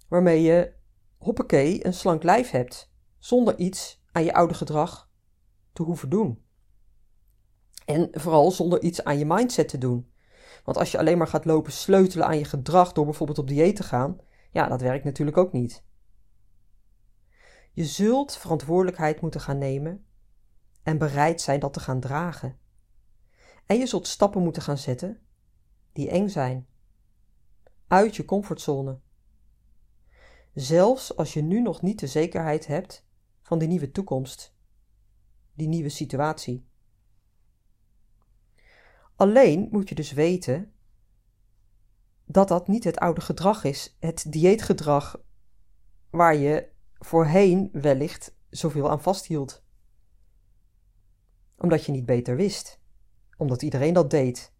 waarmee 0.08 0.42
je, 0.42 0.72
hoppakee, 1.16 1.86
een 1.86 1.94
slank 1.94 2.22
lijf 2.22 2.50
hebt, 2.50 2.92
zonder 3.18 3.58
iets 3.58 4.02
aan 4.12 4.24
je 4.24 4.34
oude 4.34 4.54
gedrag 4.54 5.10
te 5.72 5.82
hoeven 5.82 6.08
doen. 6.08 6.42
En 7.84 8.08
vooral 8.12 8.50
zonder 8.50 8.82
iets 8.82 9.04
aan 9.04 9.18
je 9.18 9.26
mindset 9.26 9.68
te 9.68 9.78
doen. 9.78 10.12
Want 10.64 10.76
als 10.76 10.90
je 10.90 10.98
alleen 10.98 11.18
maar 11.18 11.28
gaat 11.28 11.44
lopen 11.44 11.72
sleutelen 11.72 12.26
aan 12.26 12.38
je 12.38 12.44
gedrag 12.44 12.92
door 12.92 13.04
bijvoorbeeld 13.04 13.38
op 13.38 13.48
dieet 13.48 13.76
te 13.76 13.82
gaan, 13.82 14.18
ja, 14.50 14.68
dat 14.68 14.80
werkt 14.80 15.04
natuurlijk 15.04 15.36
ook 15.36 15.52
niet. 15.52 15.84
Je 17.72 17.84
zult 17.84 18.36
verantwoordelijkheid 18.36 19.20
moeten 19.20 19.40
gaan 19.40 19.58
nemen 19.58 20.06
en 20.82 20.98
bereid 20.98 21.40
zijn 21.40 21.60
dat 21.60 21.72
te 21.72 21.80
gaan 21.80 22.00
dragen. 22.00 22.58
En 23.66 23.78
je 23.78 23.86
zult 23.86 24.06
stappen 24.06 24.42
moeten 24.42 24.62
gaan 24.62 24.78
zetten 24.78 25.20
die 25.92 26.10
eng 26.10 26.28
zijn. 26.28 26.66
Uit 27.86 28.16
je 28.16 28.24
comfortzone. 28.24 29.00
Zelfs 30.54 31.16
als 31.16 31.32
je 31.32 31.42
nu 31.42 31.60
nog 31.60 31.82
niet 31.82 31.98
de 31.98 32.06
zekerheid 32.06 32.66
hebt 32.66 33.06
van 33.42 33.58
die 33.58 33.68
nieuwe 33.68 33.90
toekomst, 33.90 34.54
die 35.52 35.68
nieuwe 35.68 35.88
situatie. 35.88 36.68
Alleen 39.16 39.68
moet 39.70 39.88
je 39.88 39.94
dus 39.94 40.12
weten 40.12 40.72
dat 42.24 42.48
dat 42.48 42.68
niet 42.68 42.84
het 42.84 42.98
oude 42.98 43.20
gedrag 43.20 43.64
is, 43.64 43.96
het 44.00 44.32
dieetgedrag 44.32 45.22
waar 46.10 46.36
je 46.36 46.71
voorheen 47.04 47.68
wellicht 47.72 48.36
zoveel 48.50 48.90
aan 48.90 49.02
vasthield. 49.02 49.62
Omdat 51.56 51.84
je 51.84 51.92
niet 51.92 52.06
beter 52.06 52.36
wist, 52.36 52.80
omdat 53.36 53.62
iedereen 53.62 53.94
dat 53.94 54.10
deed, 54.10 54.52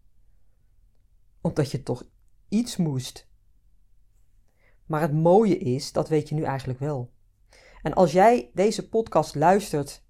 omdat 1.41 1.71
je 1.71 1.83
toch 1.83 2.03
iets 2.49 2.77
moest. 2.77 3.27
Maar 4.85 5.01
het 5.01 5.13
mooie 5.13 5.57
is, 5.57 5.91
dat 5.91 6.09
weet 6.09 6.29
je 6.29 6.35
nu 6.35 6.43
eigenlijk 6.43 6.79
wel. 6.79 7.13
En 7.81 7.93
als 7.93 8.11
jij 8.11 8.51
deze 8.53 8.89
podcast 8.89 9.35
luistert, 9.35 10.03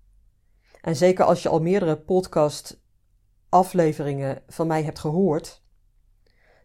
en 0.81 0.95
zeker 0.95 1.25
als 1.25 1.43
je 1.43 1.49
al 1.49 1.61
meerdere 1.61 1.97
podcast 1.97 2.81
afleveringen 3.49 4.43
van 4.47 4.67
mij 4.67 4.83
hebt 4.83 4.99
gehoord, 4.99 5.63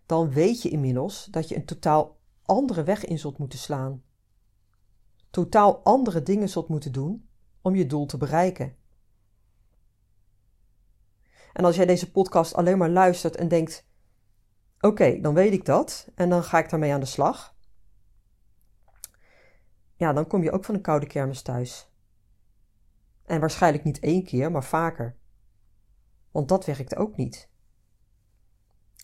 dan 0.06 0.30
weet 0.30 0.62
je 0.62 0.68
inmiddels 0.68 1.24
dat 1.24 1.48
je 1.48 1.56
een 1.56 1.64
totaal 1.64 2.18
andere 2.42 2.82
weg 2.82 3.04
in 3.04 3.18
zult 3.18 3.38
moeten 3.38 3.58
slaan. 3.58 4.02
Totaal 5.38 5.84
andere 5.84 6.22
dingen 6.22 6.48
zult 6.48 6.68
moeten 6.68 6.92
doen 6.92 7.28
om 7.62 7.74
je 7.74 7.86
doel 7.86 8.06
te 8.06 8.16
bereiken. 8.16 8.76
En 11.52 11.64
als 11.64 11.76
jij 11.76 11.86
deze 11.86 12.10
podcast 12.10 12.54
alleen 12.54 12.78
maar 12.78 12.90
luistert 12.90 13.36
en 13.36 13.48
denkt: 13.48 13.88
Oké, 14.80 15.20
dan 15.20 15.34
weet 15.34 15.52
ik 15.52 15.64
dat 15.64 16.08
en 16.14 16.28
dan 16.28 16.44
ga 16.44 16.58
ik 16.58 16.70
daarmee 16.70 16.92
aan 16.92 17.00
de 17.00 17.06
slag. 17.06 17.56
Ja, 19.96 20.12
dan 20.12 20.26
kom 20.26 20.42
je 20.42 20.50
ook 20.50 20.64
van 20.64 20.74
een 20.74 20.80
koude 20.80 21.06
kermis 21.06 21.42
thuis. 21.42 21.90
En 23.24 23.40
waarschijnlijk 23.40 23.84
niet 23.84 23.98
één 23.98 24.24
keer, 24.24 24.50
maar 24.50 24.64
vaker. 24.64 25.16
Want 26.30 26.48
dat 26.48 26.64
werkt 26.64 26.96
ook 26.96 27.16
niet. 27.16 27.50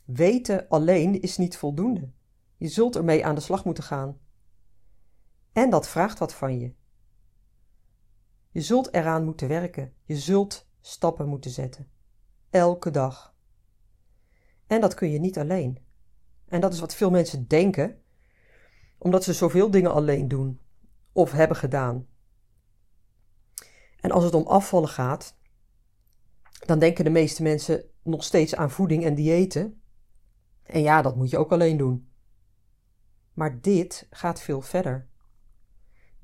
Weten 0.04 0.68
alleen 0.68 1.20
is 1.20 1.36
niet 1.36 1.56
voldoende. 1.56 2.12
Je 2.56 2.68
zult 2.68 2.96
ermee 2.96 3.26
aan 3.26 3.34
de 3.34 3.40
slag 3.40 3.64
moeten 3.64 3.84
gaan. 3.84 4.22
En 5.54 5.70
dat 5.70 5.88
vraagt 5.88 6.18
wat 6.18 6.34
van 6.34 6.58
je. 6.58 6.75
Je 8.50 8.61
zult 8.61 8.94
eraan 8.94 9.25
moeten 9.25 9.49
werken. 9.49 9.94
Je 10.04 10.16
zult 10.16 10.68
stappen 10.80 11.28
moeten 11.28 11.50
zetten. 11.50 11.90
Elke 12.50 12.90
dag. 12.90 13.34
En 14.66 14.80
dat 14.80 14.94
kun 14.94 15.11
je 15.11 15.18
niet 15.18 15.38
alleen. 15.38 15.78
En 16.49 16.61
dat 16.61 16.73
is 16.73 16.80
wat 16.80 16.94
veel 16.94 17.11
mensen 17.11 17.49
denken, 17.49 18.02
omdat 18.99 19.25
ze 19.25 19.32
zoveel 19.32 19.70
dingen 19.70 19.92
alleen 19.92 20.28
doen 20.28 20.61
of 21.12 21.32
hebben 21.32 21.56
gedaan. 21.56 22.06
En 24.00 24.11
als 24.11 24.25
het 24.25 24.34
om 24.34 24.46
afvallen 24.46 24.88
gaat, 24.88 25.38
dan 26.66 26.78
denken 26.78 27.04
de 27.04 27.11
meeste 27.11 27.42
mensen 27.42 27.84
nog 28.02 28.25
steeds 28.25 28.54
aan 28.54 28.70
voeding 28.70 29.04
en 29.04 29.14
diëten. 29.14 29.82
En 30.62 30.80
ja, 30.80 31.02
dat 31.02 31.16
moet 31.16 31.30
je 31.30 31.38
ook 31.38 31.52
alleen 31.52 31.76
doen. 31.76 32.12
Maar 33.32 33.61
dit 33.61 34.06
gaat 34.11 34.40
veel 34.40 34.61
verder. 34.61 35.12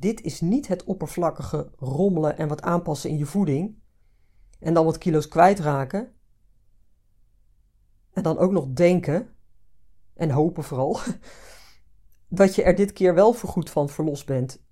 Dit 0.00 0.20
is 0.20 0.40
niet 0.40 0.68
het 0.68 0.84
oppervlakkige 0.84 1.70
rommelen 1.76 2.38
en 2.38 2.48
wat 2.48 2.62
aanpassen 2.62 3.10
in 3.10 3.18
je 3.18 3.26
voeding 3.26 3.78
en 4.58 4.74
dan 4.74 4.84
wat 4.84 4.98
kilo's 4.98 5.28
kwijtraken. 5.28 6.14
En 8.12 8.22
dan 8.22 8.38
ook 8.38 8.50
nog 8.50 8.66
denken 8.66 9.34
en 10.14 10.30
hopen 10.30 10.64
vooral 10.64 10.98
dat 12.28 12.54
je 12.54 12.62
er 12.62 12.74
dit 12.74 12.92
keer 12.92 13.14
wel 13.14 13.32
voorgoed 13.32 13.70
van 13.70 13.88
verlost 13.88 14.26
bent 14.26 14.62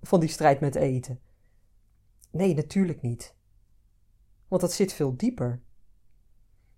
van 0.00 0.20
die 0.20 0.28
strijd 0.28 0.60
met 0.60 0.74
eten. 0.74 1.20
Nee, 2.30 2.54
natuurlijk 2.54 3.02
niet 3.02 3.36
want 4.48 4.60
dat 4.60 4.72
zit 4.72 4.92
veel 4.92 5.16
dieper. 5.16 5.62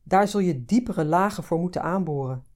Daar 0.02 0.28
zul 0.28 0.40
je 0.40 0.64
diepere 0.64 1.04
lagen 1.04 1.42
voor 1.42 1.58
moeten 1.58 1.82
aanboren. 1.82 2.46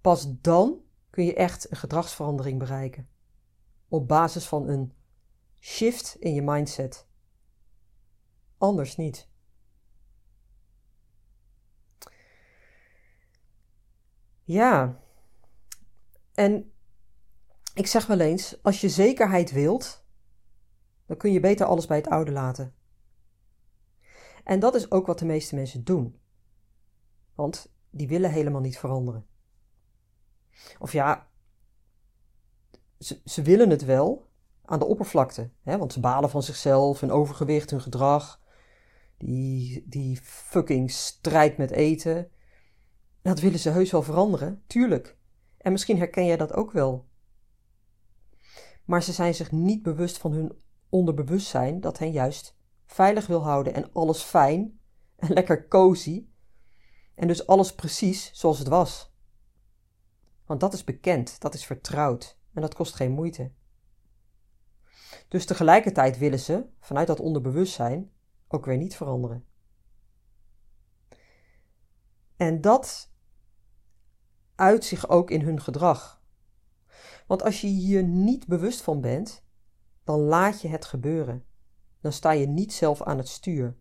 Pas 0.00 0.40
dan 0.40 0.80
kun 1.10 1.24
je 1.24 1.34
echt 1.34 1.70
een 1.70 1.76
gedragsverandering 1.76 2.58
bereiken. 2.58 3.08
Op 3.94 4.08
basis 4.08 4.46
van 4.46 4.68
een 4.68 4.92
shift 5.60 6.16
in 6.18 6.34
je 6.34 6.42
mindset. 6.42 7.06
Anders 8.58 8.96
niet. 8.96 9.28
Ja. 14.42 15.00
En 16.32 16.72
ik 17.74 17.86
zeg 17.86 18.06
wel 18.06 18.20
eens: 18.20 18.62
als 18.62 18.80
je 18.80 18.88
zekerheid 18.88 19.52
wilt, 19.52 20.04
dan 21.06 21.16
kun 21.16 21.32
je 21.32 21.40
beter 21.40 21.66
alles 21.66 21.86
bij 21.86 21.96
het 21.96 22.08
oude 22.08 22.32
laten. 22.32 22.74
En 24.44 24.60
dat 24.60 24.74
is 24.74 24.90
ook 24.90 25.06
wat 25.06 25.18
de 25.18 25.24
meeste 25.24 25.54
mensen 25.54 25.84
doen. 25.84 26.20
Want 27.34 27.72
die 27.90 28.08
willen 28.08 28.30
helemaal 28.30 28.60
niet 28.60 28.78
veranderen. 28.78 29.26
Of 30.78 30.92
ja, 30.92 31.28
ze, 33.24 33.42
willen 33.42 33.70
het 33.70 33.84
wel, 33.84 34.28
aan 34.64 34.78
de 34.78 34.84
oppervlakte. 34.84 35.50
Hè? 35.62 35.78
Want 35.78 35.92
ze 35.92 36.00
balen 36.00 36.30
van 36.30 36.42
zichzelf, 36.42 37.00
hun 37.00 37.10
overgewicht, 37.10 37.70
hun 37.70 37.80
gedrag. 37.80 38.42
Die, 39.16 39.84
die 39.88 40.18
fucking 40.22 40.90
strijd 40.90 41.56
met 41.56 41.70
eten. 41.70 42.30
Dat 43.22 43.40
willen 43.40 43.58
ze 43.58 43.70
heus 43.70 43.90
wel 43.90 44.02
veranderen, 44.02 44.62
tuurlijk. 44.66 45.16
En 45.58 45.72
misschien 45.72 45.98
herken 45.98 46.26
jij 46.26 46.36
dat 46.36 46.52
ook 46.52 46.72
wel. 46.72 47.08
Maar 48.84 49.02
ze 49.02 49.12
zijn 49.12 49.34
zich 49.34 49.52
niet 49.52 49.82
bewust 49.82 50.18
van 50.18 50.32
hun 50.32 50.62
onderbewustzijn 50.88 51.80
dat 51.80 51.98
hen 51.98 52.10
juist 52.10 52.56
veilig 52.86 53.26
wil 53.26 53.42
houden 53.42 53.74
en 53.74 53.92
alles 53.92 54.22
fijn 54.22 54.80
en 55.16 55.32
lekker 55.38 55.68
cozy. 55.68 56.26
En 57.14 57.28
dus 57.28 57.46
alles 57.46 57.74
precies 57.74 58.30
zoals 58.32 58.58
het 58.58 58.68
was. 58.68 59.12
Want 60.46 60.60
dat 60.60 60.72
is 60.72 60.84
bekend, 60.84 61.40
dat 61.40 61.54
is 61.54 61.66
vertrouwd 61.66 62.38
en 62.54 62.60
dat 62.60 62.74
kost 62.74 62.94
geen 62.94 63.12
moeite. 63.12 63.52
Dus 65.28 65.46
tegelijkertijd 65.46 66.18
willen 66.18 66.38
ze, 66.38 66.66
vanuit 66.80 67.06
dat 67.06 67.20
onderbewustzijn, 67.20 68.10
ook 68.48 68.64
weer 68.64 68.76
niet 68.76 68.96
veranderen. 68.96 69.46
En 72.36 72.60
dat 72.60 73.12
uit 74.54 74.84
zich 74.84 75.08
ook 75.08 75.30
in 75.30 75.40
hun 75.40 75.60
gedrag. 75.60 76.22
Want 77.26 77.42
als 77.42 77.60
je 77.60 77.66
hier 77.66 78.02
niet 78.02 78.46
bewust 78.46 78.82
van 78.82 79.00
bent, 79.00 79.44
dan 80.04 80.20
laat 80.20 80.60
je 80.60 80.68
het 80.68 80.84
gebeuren. 80.84 81.44
Dan 82.00 82.12
sta 82.12 82.30
je 82.30 82.46
niet 82.46 82.72
zelf 82.72 83.02
aan 83.02 83.18
het 83.18 83.28
stuur. 83.28 83.76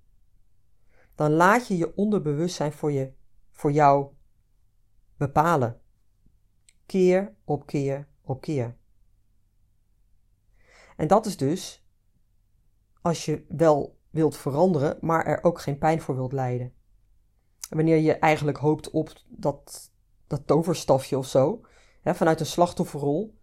Dan 1.15 1.31
laat 1.31 1.67
je 1.67 1.77
je 1.77 1.95
onderbewustzijn 1.95 2.71
voor, 2.71 2.91
je, 2.91 3.13
voor 3.51 3.71
jou 3.71 4.13
bepalen. 5.17 5.81
Keer 6.85 7.35
op 7.43 7.65
keer 7.65 8.07
op. 8.23 8.45
En 10.95 11.07
dat 11.07 11.25
is 11.25 11.37
dus 11.37 11.85
als 13.01 13.25
je 13.25 13.45
wel 13.47 13.99
wilt 14.09 14.37
veranderen, 14.37 14.97
maar 15.01 15.25
er 15.25 15.43
ook 15.43 15.61
geen 15.61 15.77
pijn 15.77 16.01
voor 16.01 16.15
wilt 16.15 16.33
lijden. 16.33 16.73
wanneer 17.69 17.97
je 17.97 18.13
eigenlijk 18.13 18.57
hoopt 18.57 18.89
op 18.91 19.13
dat, 19.27 19.91
dat 20.27 20.47
toverstafje 20.47 21.17
of 21.17 21.27
zo, 21.27 21.61
hè, 22.01 22.15
vanuit 22.15 22.39
een 22.39 22.45
slachtofferrol, 22.45 23.37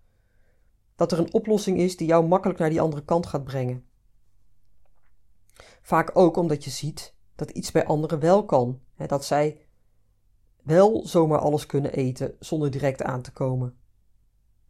dat 0.96 1.12
er 1.12 1.18
een 1.18 1.32
oplossing 1.32 1.78
is 1.78 1.96
die 1.96 2.06
jou 2.06 2.26
makkelijk 2.26 2.58
naar 2.58 2.70
die 2.70 2.80
andere 2.80 3.04
kant 3.04 3.26
gaat 3.26 3.44
brengen. 3.44 3.84
Vaak 5.82 6.10
ook 6.16 6.37
omdat 6.37 6.64
je 6.64 6.70
ziet 6.70 7.14
dat 7.34 7.50
iets 7.50 7.70
bij 7.70 7.87
anderen 7.87 8.20
wel 8.20 8.44
kan, 8.44 8.80
hè, 8.94 9.06
dat 9.06 9.25
zij 9.25 9.66
wel 10.62 11.06
zomaar 11.06 11.38
alles 11.38 11.66
kunnen 11.66 11.92
eten 11.92 12.37
zonder 12.38 12.70
direct 12.70 13.02
aan 13.02 13.22
te 13.22 13.32
komen. 13.32 13.79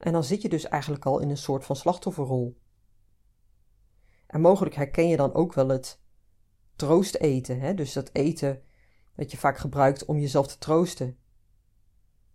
En 0.01 0.13
dan 0.13 0.25
zit 0.25 0.43
je 0.43 0.49
dus 0.49 0.65
eigenlijk 0.65 1.07
al 1.07 1.19
in 1.19 1.31
een 1.31 1.37
soort 1.37 1.65
van 1.65 1.77
slachtofferrol. 1.77 2.61
En 4.27 4.41
mogelijk 4.41 4.75
herken 4.75 5.09
je 5.09 5.17
dan 5.17 5.35
ook 5.35 5.55
wel 5.55 5.69
het 5.69 6.01
troosteten, 6.77 7.61
hè? 7.61 7.75
dus 7.75 7.93
dat 7.93 8.11
eten 8.13 8.63
dat 9.17 9.31
je 9.31 9.37
vaak 9.37 9.59
gebruikt 9.59 10.05
om 10.05 10.19
jezelf 10.19 10.47
te 10.47 10.59
troosten. 10.59 11.19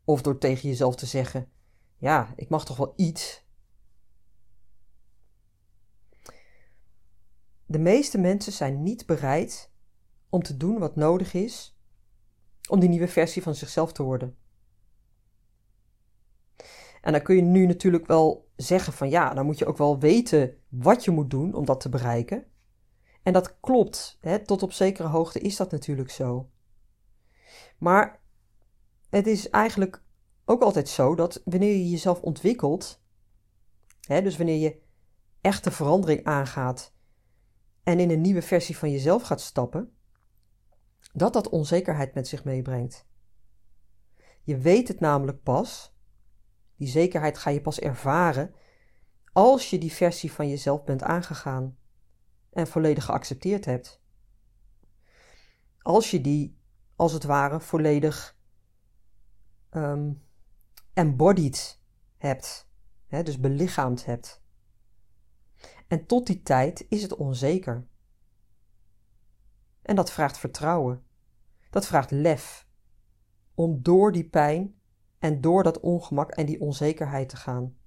Of 0.03 0.21
door 0.21 0.37
tegen 0.37 0.69
jezelf 0.69 0.95
te 0.95 1.05
zeggen: 1.05 1.49
Ja, 1.97 2.33
ik 2.35 2.49
mag 2.49 2.65
toch 2.65 2.77
wel 2.77 2.93
iets. 2.95 3.43
De 7.65 7.79
meeste 7.79 8.17
mensen 8.17 8.53
zijn 8.53 8.83
niet 8.83 9.05
bereid 9.05 9.71
om 10.29 10.43
te 10.43 10.57
doen 10.57 10.79
wat 10.79 10.95
nodig 10.95 11.33
is 11.33 11.77
om 12.69 12.79
die 12.79 12.89
nieuwe 12.89 13.07
versie 13.07 13.41
van 13.41 13.55
zichzelf 13.55 13.93
te 13.93 14.03
worden. 14.03 14.37
En 17.05 17.11
dan 17.11 17.21
kun 17.21 17.35
je 17.35 17.41
nu 17.41 17.65
natuurlijk 17.65 18.05
wel 18.05 18.51
zeggen 18.55 18.93
van 18.93 19.09
ja, 19.09 19.33
dan 19.33 19.45
moet 19.45 19.57
je 19.57 19.65
ook 19.65 19.77
wel 19.77 19.99
weten 19.99 20.57
wat 20.69 21.03
je 21.03 21.11
moet 21.11 21.29
doen 21.29 21.53
om 21.53 21.65
dat 21.65 21.79
te 21.79 21.89
bereiken. 21.89 22.45
En 23.23 23.33
dat 23.33 23.59
klopt, 23.59 24.17
hè? 24.21 24.39
tot 24.45 24.63
op 24.63 24.71
zekere 24.71 25.07
hoogte 25.07 25.39
is 25.39 25.55
dat 25.55 25.71
natuurlijk 25.71 26.09
zo. 26.09 26.49
Maar 27.77 28.21
het 29.09 29.27
is 29.27 29.49
eigenlijk 29.49 30.03
ook 30.45 30.61
altijd 30.61 30.89
zo 30.89 31.15
dat 31.15 31.41
wanneer 31.43 31.71
je 31.71 31.89
jezelf 31.89 32.21
ontwikkelt, 32.21 33.03
hè, 34.01 34.21
dus 34.21 34.37
wanneer 34.37 34.59
je 34.59 34.81
echte 35.41 35.71
verandering 35.71 36.23
aangaat 36.23 36.93
en 37.83 37.99
in 37.99 38.09
een 38.09 38.21
nieuwe 38.21 38.41
versie 38.41 38.77
van 38.77 38.91
jezelf 38.91 39.23
gaat 39.23 39.41
stappen, 39.41 39.95
dat 41.13 41.33
dat 41.33 41.49
onzekerheid 41.49 42.13
met 42.13 42.27
zich 42.27 42.43
meebrengt. 42.43 43.07
Je 44.43 44.57
weet 44.57 44.87
het 44.87 44.99
namelijk 44.99 45.43
pas 45.43 45.94
die 46.75 46.87
zekerheid 46.87 47.37
ga 47.37 47.49
je 47.49 47.61
pas 47.61 47.79
ervaren 47.79 48.53
als 49.31 49.69
je 49.69 49.77
die 49.77 49.91
versie 49.91 50.31
van 50.31 50.49
jezelf 50.49 50.83
bent 50.83 51.03
aangegaan 51.03 51.77
en 52.49 52.67
volledig 52.67 53.05
geaccepteerd 53.05 53.65
hebt. 53.65 54.01
Als 55.81 56.11
je 56.11 56.21
die, 56.21 56.57
als 56.95 57.11
het 57.11 57.23
ware, 57.23 57.59
volledig 57.59 58.37
um, 59.71 60.23
embodied 60.93 61.81
hebt, 62.17 62.69
hè, 63.07 63.23
dus 63.23 63.39
belichaamd 63.39 64.05
hebt. 64.05 64.43
En 65.87 66.05
tot 66.05 66.27
die 66.27 66.41
tijd 66.41 66.85
is 66.89 67.01
het 67.01 67.15
onzeker. 67.15 67.87
En 69.81 69.95
dat 69.95 70.11
vraagt 70.11 70.37
vertrouwen. 70.37 71.03
Dat 71.69 71.85
vraagt 71.85 72.11
lef. 72.11 72.67
Om 73.53 73.83
door 73.83 74.11
die 74.11 74.29
pijn 74.29 74.74
en 75.25 75.41
door 75.41 75.63
dat 75.63 75.79
ongemak 75.79 76.31
en 76.31 76.45
die 76.45 76.61
onzekerheid 76.61 77.29
te 77.29 77.35
gaan. 77.35 77.77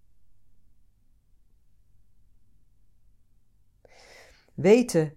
Weten 4.54 5.16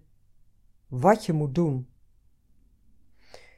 wat 0.86 1.26
je 1.26 1.32
moet 1.32 1.54
doen. 1.54 1.88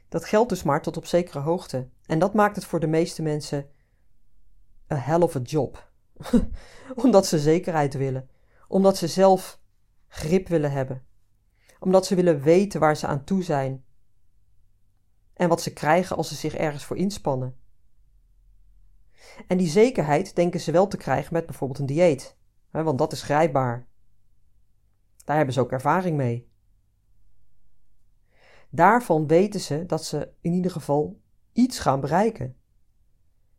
Dat 0.08 0.24
geldt 0.24 0.48
dus 0.48 0.62
maar 0.62 0.82
tot 0.82 0.96
op 0.96 1.06
zekere 1.06 1.38
hoogte. 1.38 1.88
En 2.06 2.18
dat 2.18 2.34
maakt 2.34 2.56
het 2.56 2.64
voor 2.64 2.80
de 2.80 2.86
meeste 2.86 3.22
mensen 3.22 3.70
een 4.86 5.00
hell 5.00 5.20
of 5.20 5.36
a 5.36 5.40
job. 5.40 5.90
Omdat 7.04 7.26
ze 7.26 7.38
zekerheid 7.38 7.94
willen. 7.94 8.30
Omdat 8.68 8.96
ze 8.96 9.08
zelf 9.08 9.60
grip 10.08 10.48
willen 10.48 10.72
hebben. 10.72 11.06
Omdat 11.78 12.06
ze 12.06 12.14
willen 12.14 12.40
weten 12.42 12.80
waar 12.80 12.96
ze 12.96 13.06
aan 13.06 13.24
toe 13.24 13.42
zijn. 13.42 13.84
En 15.34 15.48
wat 15.48 15.62
ze 15.62 15.72
krijgen 15.72 16.16
als 16.16 16.28
ze 16.28 16.34
zich 16.34 16.54
ergens 16.54 16.84
voor 16.84 16.96
inspannen. 16.96 17.62
En 19.46 19.56
die 19.56 19.68
zekerheid 19.68 20.34
denken 20.34 20.60
ze 20.60 20.72
wel 20.72 20.86
te 20.86 20.96
krijgen 20.96 21.32
met 21.32 21.46
bijvoorbeeld 21.46 21.78
een 21.78 21.86
dieet, 21.86 22.36
hè, 22.70 22.82
want 22.82 22.98
dat 22.98 23.12
is 23.12 23.22
grijpbaar. 23.22 23.86
Daar 25.24 25.36
hebben 25.36 25.54
ze 25.54 25.60
ook 25.60 25.72
ervaring 25.72 26.16
mee. 26.16 26.48
Daarvan 28.70 29.26
weten 29.26 29.60
ze 29.60 29.86
dat 29.86 30.04
ze 30.04 30.32
in 30.40 30.52
ieder 30.52 30.70
geval 30.70 31.20
iets 31.52 31.78
gaan 31.78 32.00
bereiken. 32.00 32.56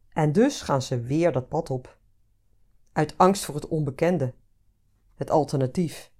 En 0.10 0.32
dus 0.32 0.62
gaan 0.62 0.82
ze 0.82 1.02
weer 1.02 1.32
dat 1.32 1.50
pad 1.50 1.70
op. 1.70 1.98
Uit 2.92 3.18
angst 3.18 3.46
voor 3.46 3.56
het 3.56 3.68
onbekende, 3.68 4.34
het 5.16 5.30
alternatief. 5.30 6.12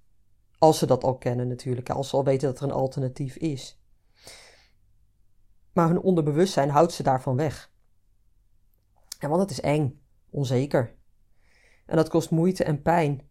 Als 0.58 0.78
ze 0.78 0.86
dat 0.86 1.04
al 1.04 1.18
kennen 1.18 1.48
natuurlijk, 1.48 1.90
als 1.90 2.08
ze 2.08 2.16
al 2.16 2.24
weten 2.24 2.48
dat 2.48 2.58
er 2.58 2.64
een 2.64 2.70
alternatief 2.70 3.36
is. 3.36 3.80
Maar 5.72 5.88
hun 5.88 6.00
onderbewustzijn 6.00 6.70
houdt 6.70 6.92
ze 6.92 7.02
daarvan 7.02 7.36
weg. 7.36 7.70
En 9.18 9.28
want 9.28 9.40
het 9.40 9.50
is 9.50 9.60
eng, 9.60 10.00
onzeker. 10.30 10.94
En 11.86 11.96
dat 11.96 12.08
kost 12.08 12.30
moeite 12.30 12.64
en 12.64 12.82
pijn. 12.82 13.28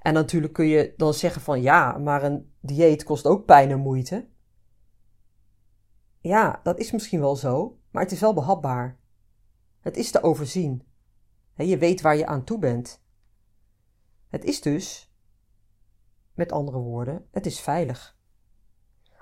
En 0.00 0.14
natuurlijk 0.14 0.52
kun 0.52 0.66
je 0.66 0.94
dan 0.96 1.14
zeggen 1.14 1.42
van 1.42 1.62
ja, 1.62 1.98
maar 1.98 2.22
een 2.22 2.54
dieet 2.60 3.04
kost 3.04 3.26
ook 3.26 3.44
pijn 3.44 3.70
en 3.70 3.78
moeite. 3.78 4.28
Ja, 6.20 6.60
dat 6.62 6.78
is 6.78 6.92
misschien 6.92 7.20
wel 7.20 7.36
zo, 7.36 7.78
maar 7.90 8.02
het 8.02 8.12
is 8.12 8.20
wel 8.20 8.34
behapbaar. 8.34 8.98
Het 9.80 9.96
is 9.96 10.10
te 10.10 10.22
overzien. 10.22 10.86
Je 11.56 11.78
weet 11.78 12.00
waar 12.00 12.16
je 12.16 12.26
aan 12.26 12.44
toe 12.44 12.58
bent. 12.58 13.02
Het 14.28 14.44
is 14.44 14.60
dus, 14.60 15.12
met 16.34 16.52
andere 16.52 16.78
woorden, 16.78 17.28
het 17.30 17.46
is 17.46 17.60
veilig. 17.60 18.16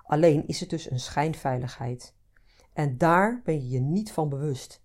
Alleen 0.03 0.47
is 0.47 0.61
het 0.61 0.71
dus 0.71 0.91
een 0.91 1.01
schijnveiligheid. 1.01 2.15
En 2.73 2.99
daar 2.99 3.41
ben 3.45 3.55
je 3.55 3.69
je 3.69 3.81
niet 3.81 4.13
van 4.13 4.29
bewust. 4.29 4.83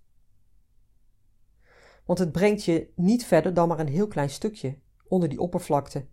Want 2.05 2.19
het 2.19 2.31
brengt 2.31 2.63
je 2.63 2.91
niet 2.95 3.25
verder 3.25 3.53
dan 3.53 3.67
maar 3.67 3.79
een 3.79 3.87
heel 3.87 4.07
klein 4.07 4.29
stukje 4.29 4.79
onder 5.07 5.29
die 5.29 5.39
oppervlakte. 5.39 6.05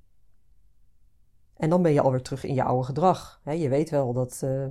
En 1.56 1.70
dan 1.70 1.82
ben 1.82 1.92
je 1.92 2.00
alweer 2.00 2.22
terug 2.22 2.44
in 2.44 2.54
je 2.54 2.62
oude 2.62 2.84
gedrag. 2.84 3.40
je 3.44 3.68
weet 3.68 3.90
wel 3.90 4.12
dat, 4.12 4.40
uh, 4.44 4.66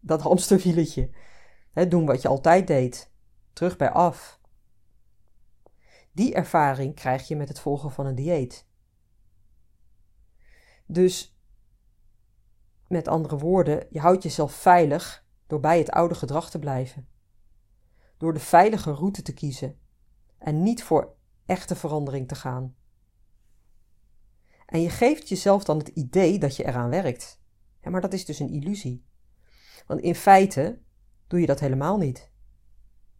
dat 0.00 0.20
hamsterwieletje. 0.20 1.10
doen 1.88 2.06
wat 2.06 2.22
je 2.22 2.28
altijd 2.28 2.66
deed. 2.66 3.10
Terug 3.52 3.76
bij 3.76 3.90
af. 3.90 4.40
Die 6.12 6.34
ervaring 6.34 6.94
krijg 6.94 7.28
je 7.28 7.36
met 7.36 7.48
het 7.48 7.60
volgen 7.60 7.90
van 7.90 8.06
een 8.06 8.14
dieet. 8.14 8.66
Dus, 10.86 11.38
met 12.88 13.08
andere 13.08 13.38
woorden, 13.38 13.86
je 13.90 14.00
houdt 14.00 14.22
jezelf 14.22 14.52
veilig 14.52 15.26
door 15.46 15.60
bij 15.60 15.78
het 15.78 15.90
oude 15.90 16.14
gedrag 16.14 16.50
te 16.50 16.58
blijven. 16.58 17.08
Door 18.16 18.32
de 18.32 18.40
veilige 18.40 18.92
route 18.92 19.22
te 19.22 19.34
kiezen 19.34 19.78
en 20.46 20.62
niet 20.62 20.82
voor 20.82 21.14
echte 21.46 21.76
verandering 21.76 22.28
te 22.28 22.34
gaan. 22.34 22.74
En 24.66 24.80
je 24.80 24.90
geeft 24.90 25.28
jezelf 25.28 25.64
dan 25.64 25.78
het 25.78 25.88
idee 25.88 26.38
dat 26.38 26.56
je 26.56 26.66
eraan 26.66 26.90
werkt. 26.90 27.40
Maar 27.82 28.00
dat 28.00 28.12
is 28.12 28.24
dus 28.24 28.38
een 28.38 28.50
illusie. 28.52 29.04
Want 29.86 30.00
in 30.00 30.14
feite 30.14 30.78
doe 31.26 31.40
je 31.40 31.46
dat 31.46 31.60
helemaal 31.60 31.98
niet. 31.98 32.30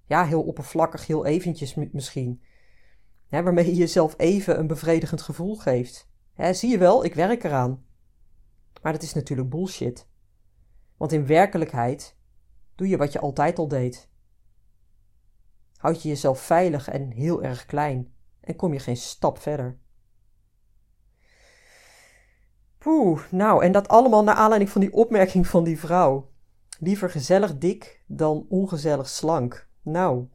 Ja, 0.05 0.25
heel 0.25 0.43
oppervlakkig, 0.43 1.07
heel 1.07 1.25
eventjes 1.25 1.75
misschien. 1.75 2.43
waarmee 3.29 3.67
je 3.67 3.75
jezelf 3.75 4.15
even 4.17 4.59
een 4.59 4.67
bevredigend 4.67 5.23
gevoel 5.23 5.57
geeft. 5.57 6.09
zie 6.53 6.71
je 6.71 6.79
wel, 6.79 7.05
ik 7.05 7.15
werk 7.15 7.45
eraan. 7.45 7.85
Maar 8.83 8.93
dat 8.93 9.03
is 9.03 9.15
natuurlijk 9.15 9.51
bullshit. 9.51 10.09
Want 10.97 11.13
in 11.13 11.27
werkelijkheid 11.27 12.17
doe 12.75 12.89
je 12.89 12.97
wat 12.97 13.13
je 13.13 13.21
altijd 13.21 13.59
al 13.59 13.69
deed. 13.69 14.09
Houd 15.77 16.03
je 16.03 16.09
jezelf 16.09 16.41
veilig 16.41 16.89
en 16.89 17.11
heel 17.11 17.43
erg 17.43 17.67
klein 17.67 18.15
en 18.41 18.57
kom 18.57 18.73
je 18.73 18.79
geen 18.79 18.97
stap 18.97 19.39
verder. 19.39 19.79
Poeh, 22.79 23.31
nou, 23.31 23.65
en 23.65 23.73
dat 23.73 23.89
allemaal 23.89 24.25
naar 24.25 24.35
aanleiding 24.35 24.71
van 24.71 24.81
die 24.81 24.93
opmerking 24.93 25.47
van 25.47 25.65
die 25.65 25.79
vrouw. 25.79 26.31
Liever 26.79 27.11
gezellig 27.11 27.59
dik 27.59 28.03
dan 28.07 28.47
ongezellig 28.49 29.09
slank. 29.09 29.69
Nou. 29.83 30.29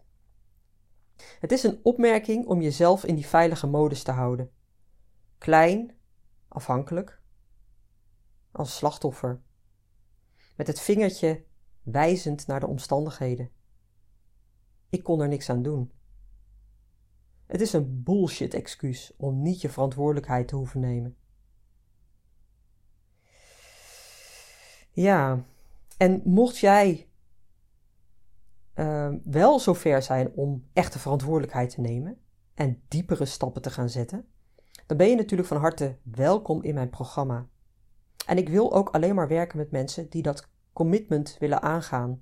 Het 1.40 1.52
is 1.52 1.64
een 1.64 1.80
opmerking 1.84 2.46
om 2.46 2.62
jezelf 2.62 3.04
in 3.06 3.16
die 3.16 3.28
veilige 3.28 3.68
modus 3.68 4.04
te 4.04 4.12
houden. 4.12 4.52
Klein, 5.38 5.96
afhankelijk, 6.48 7.22
als 8.52 8.76
slachtoffer. 8.76 9.42
Met 10.56 10.68
het 10.68 10.80
vingertje 10.80 11.44
wijzend 11.84 12.48
naar 12.48 12.60
de 12.60 12.68
omstandigheden. 12.68 13.52
Ik 14.92 15.04
kon 15.04 15.22
er 15.22 15.28
niks 15.28 15.50
aan 15.50 15.64
doen. 15.64 15.92
Het 17.46 17.62
is 17.62 17.74
een 17.74 18.04
bullshit 18.04 18.54
excuus 18.54 19.14
om 19.18 19.42
niet 19.42 19.62
je 19.62 19.70
verantwoordelijkheid 19.70 20.48
te 20.48 20.56
hoeven 20.56 20.80
nemen. 20.80 21.16
Ja, 24.92 25.46
en 25.98 26.22
mocht 26.24 26.58
jij 26.58 27.10
uh, 28.76 29.14
wel 29.24 29.60
zover 29.60 30.02
zijn 30.02 30.32
om 30.34 30.68
echte 30.74 31.00
verantwoordelijkheid 31.00 31.70
te 31.70 31.82
nemen 31.82 32.18
en 32.54 32.82
diepere 32.88 33.26
stappen 33.26 33.62
te 33.62 33.70
gaan 33.70 33.90
zetten, 33.90 34.26
dan 34.86 34.98
ben 34.98 35.10
je 35.10 35.16
natuurlijk 35.16 35.50
van 35.50 35.58
harte 35.58 35.98
welkom 36.04 36.64
in 36.64 36.74
mijn 36.74 36.90
programma. 36.90 37.48
En 38.26 38.38
ik 38.38 38.50
wil 38.50 38.74
ook 38.74 38.90
alleen 38.90 39.16
maar 39.16 39.28
werken 39.28 39.58
met 39.58 39.72
mensen 39.72 40.10
die 40.10 40.22
dat 40.22 40.50
commitment 40.74 41.36
willen 41.40 41.62
aangaan. 41.62 42.22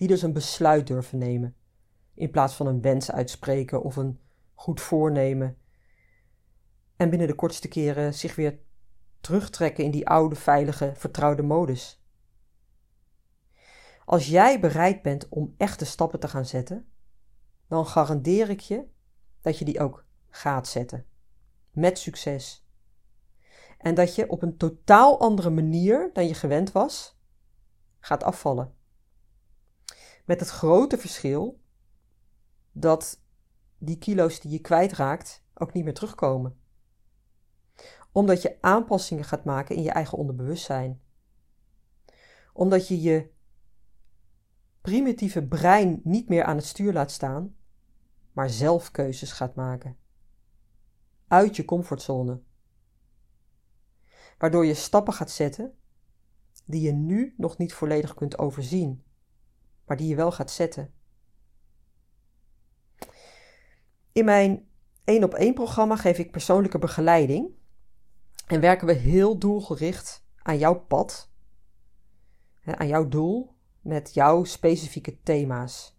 Die 0.00 0.08
dus 0.08 0.22
een 0.22 0.32
besluit 0.32 0.86
durven 0.86 1.18
nemen, 1.18 1.56
in 2.14 2.30
plaats 2.30 2.54
van 2.54 2.66
een 2.66 2.80
wens 2.80 3.10
uitspreken 3.10 3.82
of 3.82 3.96
een 3.96 4.20
goed 4.54 4.80
voornemen. 4.80 5.58
En 6.96 7.10
binnen 7.10 7.28
de 7.28 7.34
kortste 7.34 7.68
keren 7.68 8.14
zich 8.14 8.34
weer 8.34 8.58
terugtrekken 9.20 9.84
in 9.84 9.90
die 9.90 10.08
oude, 10.08 10.34
veilige, 10.34 10.92
vertrouwde 10.96 11.42
modus. 11.42 12.04
Als 14.04 14.26
jij 14.26 14.60
bereid 14.60 15.02
bent 15.02 15.28
om 15.28 15.54
echte 15.56 15.84
stappen 15.84 16.20
te 16.20 16.28
gaan 16.28 16.46
zetten, 16.46 16.88
dan 17.68 17.86
garandeer 17.86 18.50
ik 18.50 18.60
je 18.60 18.86
dat 19.40 19.58
je 19.58 19.64
die 19.64 19.80
ook 19.80 20.04
gaat 20.28 20.68
zetten. 20.68 21.06
Met 21.70 21.98
succes. 21.98 22.66
En 23.78 23.94
dat 23.94 24.14
je 24.14 24.30
op 24.30 24.42
een 24.42 24.56
totaal 24.56 25.20
andere 25.20 25.50
manier 25.50 26.10
dan 26.12 26.26
je 26.26 26.34
gewend 26.34 26.72
was, 26.72 27.20
gaat 27.98 28.22
afvallen. 28.24 28.78
Met 30.24 30.40
het 30.40 30.48
grote 30.48 30.98
verschil 30.98 31.60
dat 32.72 33.20
die 33.78 33.98
kilo's 33.98 34.40
die 34.40 34.50
je 34.50 34.60
kwijtraakt 34.60 35.44
ook 35.54 35.72
niet 35.72 35.84
meer 35.84 35.94
terugkomen 35.94 36.60
omdat 38.12 38.42
je 38.42 38.58
aanpassingen 38.60 39.24
gaat 39.24 39.44
maken 39.44 39.76
in 39.76 39.82
je 39.82 39.90
eigen 39.90 40.18
onderbewustzijn. 40.18 41.00
Omdat 42.52 42.88
je 42.88 43.00
je 43.00 43.30
primitieve 44.80 45.46
brein 45.46 46.00
niet 46.04 46.28
meer 46.28 46.44
aan 46.44 46.56
het 46.56 46.64
stuur 46.64 46.92
laat 46.92 47.10
staan, 47.10 47.56
maar 48.32 48.50
zelf 48.50 48.90
keuzes 48.90 49.32
gaat 49.32 49.54
maken. 49.54 49.96
Uit 51.28 51.56
je 51.56 51.64
comfortzone. 51.64 52.40
Waardoor 54.38 54.66
je 54.66 54.74
stappen 54.74 55.12
gaat 55.12 55.30
zetten 55.30 55.74
die 56.64 56.80
je 56.80 56.92
nu 56.92 57.34
nog 57.36 57.58
niet 57.58 57.72
volledig 57.72 58.14
kunt 58.14 58.38
overzien, 58.38 59.04
maar 59.90 59.98
die 59.98 60.08
je 60.08 60.14
wel 60.14 60.32
gaat 60.32 60.50
zetten. 60.50 60.92
In 64.12 64.24
mijn 64.24 64.68
1 65.04 65.24
op 65.24 65.34
1 65.34 65.54
programma 65.54 65.96
geef 65.96 66.18
ik 66.18 66.30
persoonlijke 66.30 66.78
begeleiding 66.78 67.50
en 68.46 68.60
werken 68.60 68.86
we 68.86 68.92
heel 68.92 69.38
doelgericht 69.38 70.24
aan 70.42 70.58
jouw 70.58 70.74
pad, 70.74 71.30
aan 72.64 72.86
jouw 72.86 73.08
doel, 73.08 73.54
met 73.80 74.14
jouw 74.14 74.44
specifieke 74.44 75.22
thema's. 75.22 75.98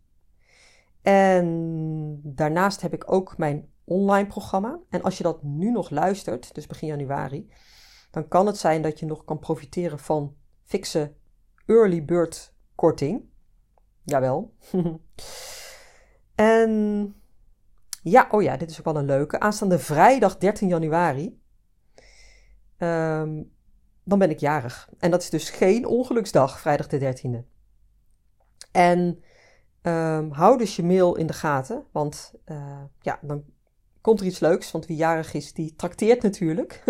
En 1.02 2.22
daarnaast 2.24 2.82
heb 2.82 2.94
ik 2.94 3.12
ook 3.12 3.38
mijn 3.38 3.72
online 3.84 4.28
programma. 4.28 4.80
En 4.90 5.02
als 5.02 5.18
je 5.18 5.24
dat 5.24 5.44
nu 5.44 5.72
nog 5.72 5.90
luistert, 5.90 6.54
dus 6.56 6.68
begin 6.68 6.88
januari, 6.88 7.52
dan 8.12 8.28
kan 8.28 8.46
het 8.46 8.58
zijn 8.58 8.82
dat 8.82 9.00
je 9.00 9.06
nog 9.06 9.24
kan 9.24 9.40
profiteren 9.40 10.00
van 10.00 10.36
fikse 10.64 11.14
early 11.66 12.06
bird 12.06 12.56
korting. 12.76 13.30
Jawel. 14.04 14.54
en 16.36 17.16
ja, 18.04 18.28
oh 18.32 18.42
ja, 18.42 18.58
dit 18.58 18.70
is 18.70 18.80
ook 18.80 18.86
wel 18.86 18.98
een 18.98 19.06
leuke. 19.06 19.40
Aanstaande 19.40 19.80
vrijdag 19.80 20.38
13 20.38 20.68
januari 20.68 21.40
um, 22.82 23.52
dan 24.04 24.20
ben 24.20 24.30
ik 24.30 24.40
jarig. 24.40 24.90
En 25.00 25.12
dat 25.12 25.22
is 25.22 25.30
dus 25.30 25.50
geen 25.50 25.86
ongeluksdag, 25.86 26.60
vrijdag 26.60 26.88
de 26.88 27.16
13e. 27.16 27.50
En 28.72 29.24
um, 29.82 30.32
hou 30.32 30.58
dus 30.58 30.76
je 30.76 30.84
mail 30.84 31.16
in 31.16 31.28
de 31.28 31.34
gaten, 31.34 31.84
want 31.92 32.34
uh, 32.46 32.82
ja, 33.02 33.20
dan 33.22 33.44
komt 34.02 34.20
er 34.20 34.26
iets 34.26 34.40
leuks. 34.40 34.72
Want 34.72 34.86
wie 34.86 34.98
jarig 34.98 35.34
is, 35.34 35.54
die 35.54 35.76
trakteert 35.76 36.22
natuurlijk. 36.22 36.84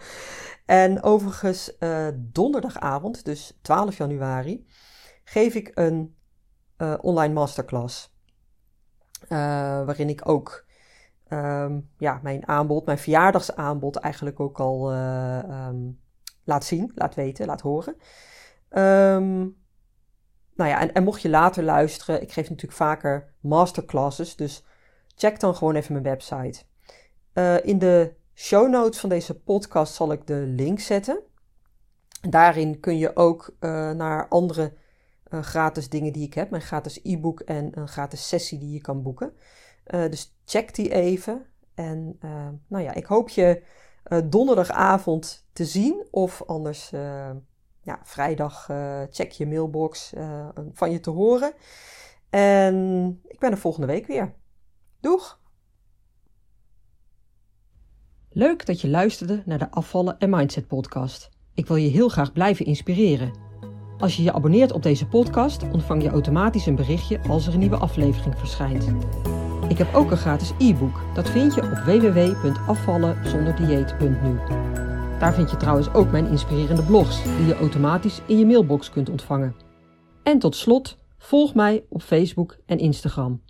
en 0.66 1.02
overigens, 1.02 1.76
uh, 1.80 2.08
donderdagavond, 2.16 3.24
dus 3.24 3.58
12 3.62 3.96
januari, 3.96 4.66
geef 5.24 5.54
ik 5.54 5.70
een 5.74 6.16
uh, 6.78 6.94
online 7.00 7.34
masterclass. 7.34 8.16
waarin 9.28 10.08
ik 10.08 10.28
ook 10.28 10.66
um, 11.28 11.90
ja, 11.98 12.20
mijn 12.22 12.48
aanbod, 12.48 12.86
mijn 12.86 12.98
verjaardagsaanbod 12.98 13.96
eigenlijk 13.96 14.40
ook 14.40 14.60
al 14.60 14.92
uh, 14.92 15.66
um, 15.68 16.00
laat 16.44 16.64
zien, 16.64 16.92
laat 16.94 17.14
weten, 17.14 17.46
laat 17.46 17.60
horen. 17.60 17.96
Um, 18.70 19.56
nou 20.54 20.70
ja, 20.70 20.90
en, 20.92 21.02
mocht 21.02 21.22
je 21.22 21.28
later 21.28 21.62
luisteren, 21.62 22.22
ik 22.22 22.32
geef 22.32 22.48
natuurlijk 22.48 22.78
vaker 22.78 23.32
masterclasses, 23.40 24.36
dus 24.36 24.64
check 25.14 25.40
dan 25.40 25.54
gewoon 25.54 25.74
even 25.74 25.92
mijn 25.92 26.04
website. 26.04 26.62
In 27.62 27.78
de 27.78 28.14
show 28.34 28.68
notes 28.68 29.00
van 29.00 29.08
deze 29.08 29.40
podcast 29.40 29.94
zal 29.94 30.12
ik 30.12 30.26
de 30.26 30.34
link 30.34 30.80
zetten. 30.80 31.20
Daarin 32.28 32.80
kun 32.80 32.98
je 32.98 33.16
ook 33.16 33.54
naar 33.94 34.28
andere 34.28 34.72
uh, 35.30 35.42
gratis 35.42 35.88
dingen 35.88 36.12
die 36.12 36.26
ik 36.26 36.34
heb, 36.34 36.50
mijn 36.50 36.62
gratis 36.62 37.00
e-book 37.02 37.40
en 37.40 37.78
een 37.78 37.88
gratis 37.88 38.28
sessie 38.28 38.58
die 38.58 38.72
je 38.72 38.80
kan 38.80 39.02
boeken. 39.02 39.32
Uh, 39.86 40.10
dus 40.10 40.36
check 40.44 40.74
die 40.74 40.92
even. 40.92 41.46
En 41.74 42.18
uh, 42.20 42.48
nou 42.66 42.84
ja, 42.84 42.94
ik 42.94 43.04
hoop 43.04 43.28
je 43.28 43.62
uh, 44.08 44.18
donderdagavond 44.24 45.46
te 45.52 45.64
zien. 45.64 46.06
Of 46.10 46.42
anders 46.46 46.90
ja, 47.82 48.00
vrijdag 48.02 48.64
check 49.10 49.30
je 49.30 49.46
mailbox 49.46 50.12
van 50.72 50.90
je 50.90 51.00
te 51.00 51.10
horen. 51.10 51.52
En 52.30 53.20
ik 53.26 53.38
ben 53.38 53.50
er 53.50 53.58
volgende 53.58 53.86
week 53.86 54.06
weer. 54.06 54.34
Doeg! 55.00 55.40
Leuk 58.30 58.66
dat 58.66 58.80
je 58.80 58.88
luisterde 58.88 59.42
naar 59.46 59.58
de 59.58 59.70
Afvallen 59.70 60.18
en 60.18 60.30
Mindset 60.30 60.66
podcast. 60.66 61.30
Ik 61.54 61.66
wil 61.66 61.76
je 61.76 61.88
heel 61.88 62.08
graag 62.08 62.32
blijven 62.32 62.66
inspireren. 62.66 63.47
Als 63.98 64.16
je 64.16 64.22
je 64.22 64.32
abonneert 64.32 64.72
op 64.72 64.82
deze 64.82 65.06
podcast, 65.06 65.62
ontvang 65.72 66.02
je 66.02 66.08
automatisch 66.08 66.66
een 66.66 66.74
berichtje 66.74 67.20
als 67.28 67.46
er 67.46 67.52
een 67.52 67.58
nieuwe 67.58 67.76
aflevering 67.76 68.38
verschijnt. 68.38 68.88
Ik 69.68 69.78
heb 69.78 69.94
ook 69.94 70.10
een 70.10 70.16
gratis 70.16 70.52
e-book. 70.58 71.00
Dat 71.14 71.30
vind 71.30 71.54
je 71.54 71.62
op 71.62 71.70
www.afvallenzonderdieet.nu. 71.70 74.38
Daar 75.18 75.34
vind 75.34 75.50
je 75.50 75.56
trouwens 75.56 75.94
ook 75.94 76.10
mijn 76.10 76.26
inspirerende 76.26 76.82
blogs 76.82 77.22
die 77.22 77.46
je 77.46 77.54
automatisch 77.54 78.20
in 78.26 78.38
je 78.38 78.46
mailbox 78.46 78.90
kunt 78.90 79.10
ontvangen. 79.10 79.54
En 80.22 80.38
tot 80.38 80.56
slot, 80.56 80.98
volg 81.18 81.54
mij 81.54 81.84
op 81.88 82.02
Facebook 82.02 82.58
en 82.66 82.78
Instagram. 82.78 83.42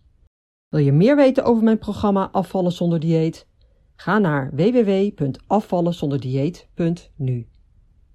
Wil 0.69 0.81
je 0.81 0.93
meer 0.93 1.17
weten 1.17 1.45
over 1.45 1.65
mijn 1.65 1.79
programma 1.79 2.29
Afvallen 2.33 2.73
zonder 2.73 3.01
dieet? 3.01 3.47
Ga 3.95 4.19
naar 4.19 4.51
www.afvallenzonderdieet.nu. 4.55 7.49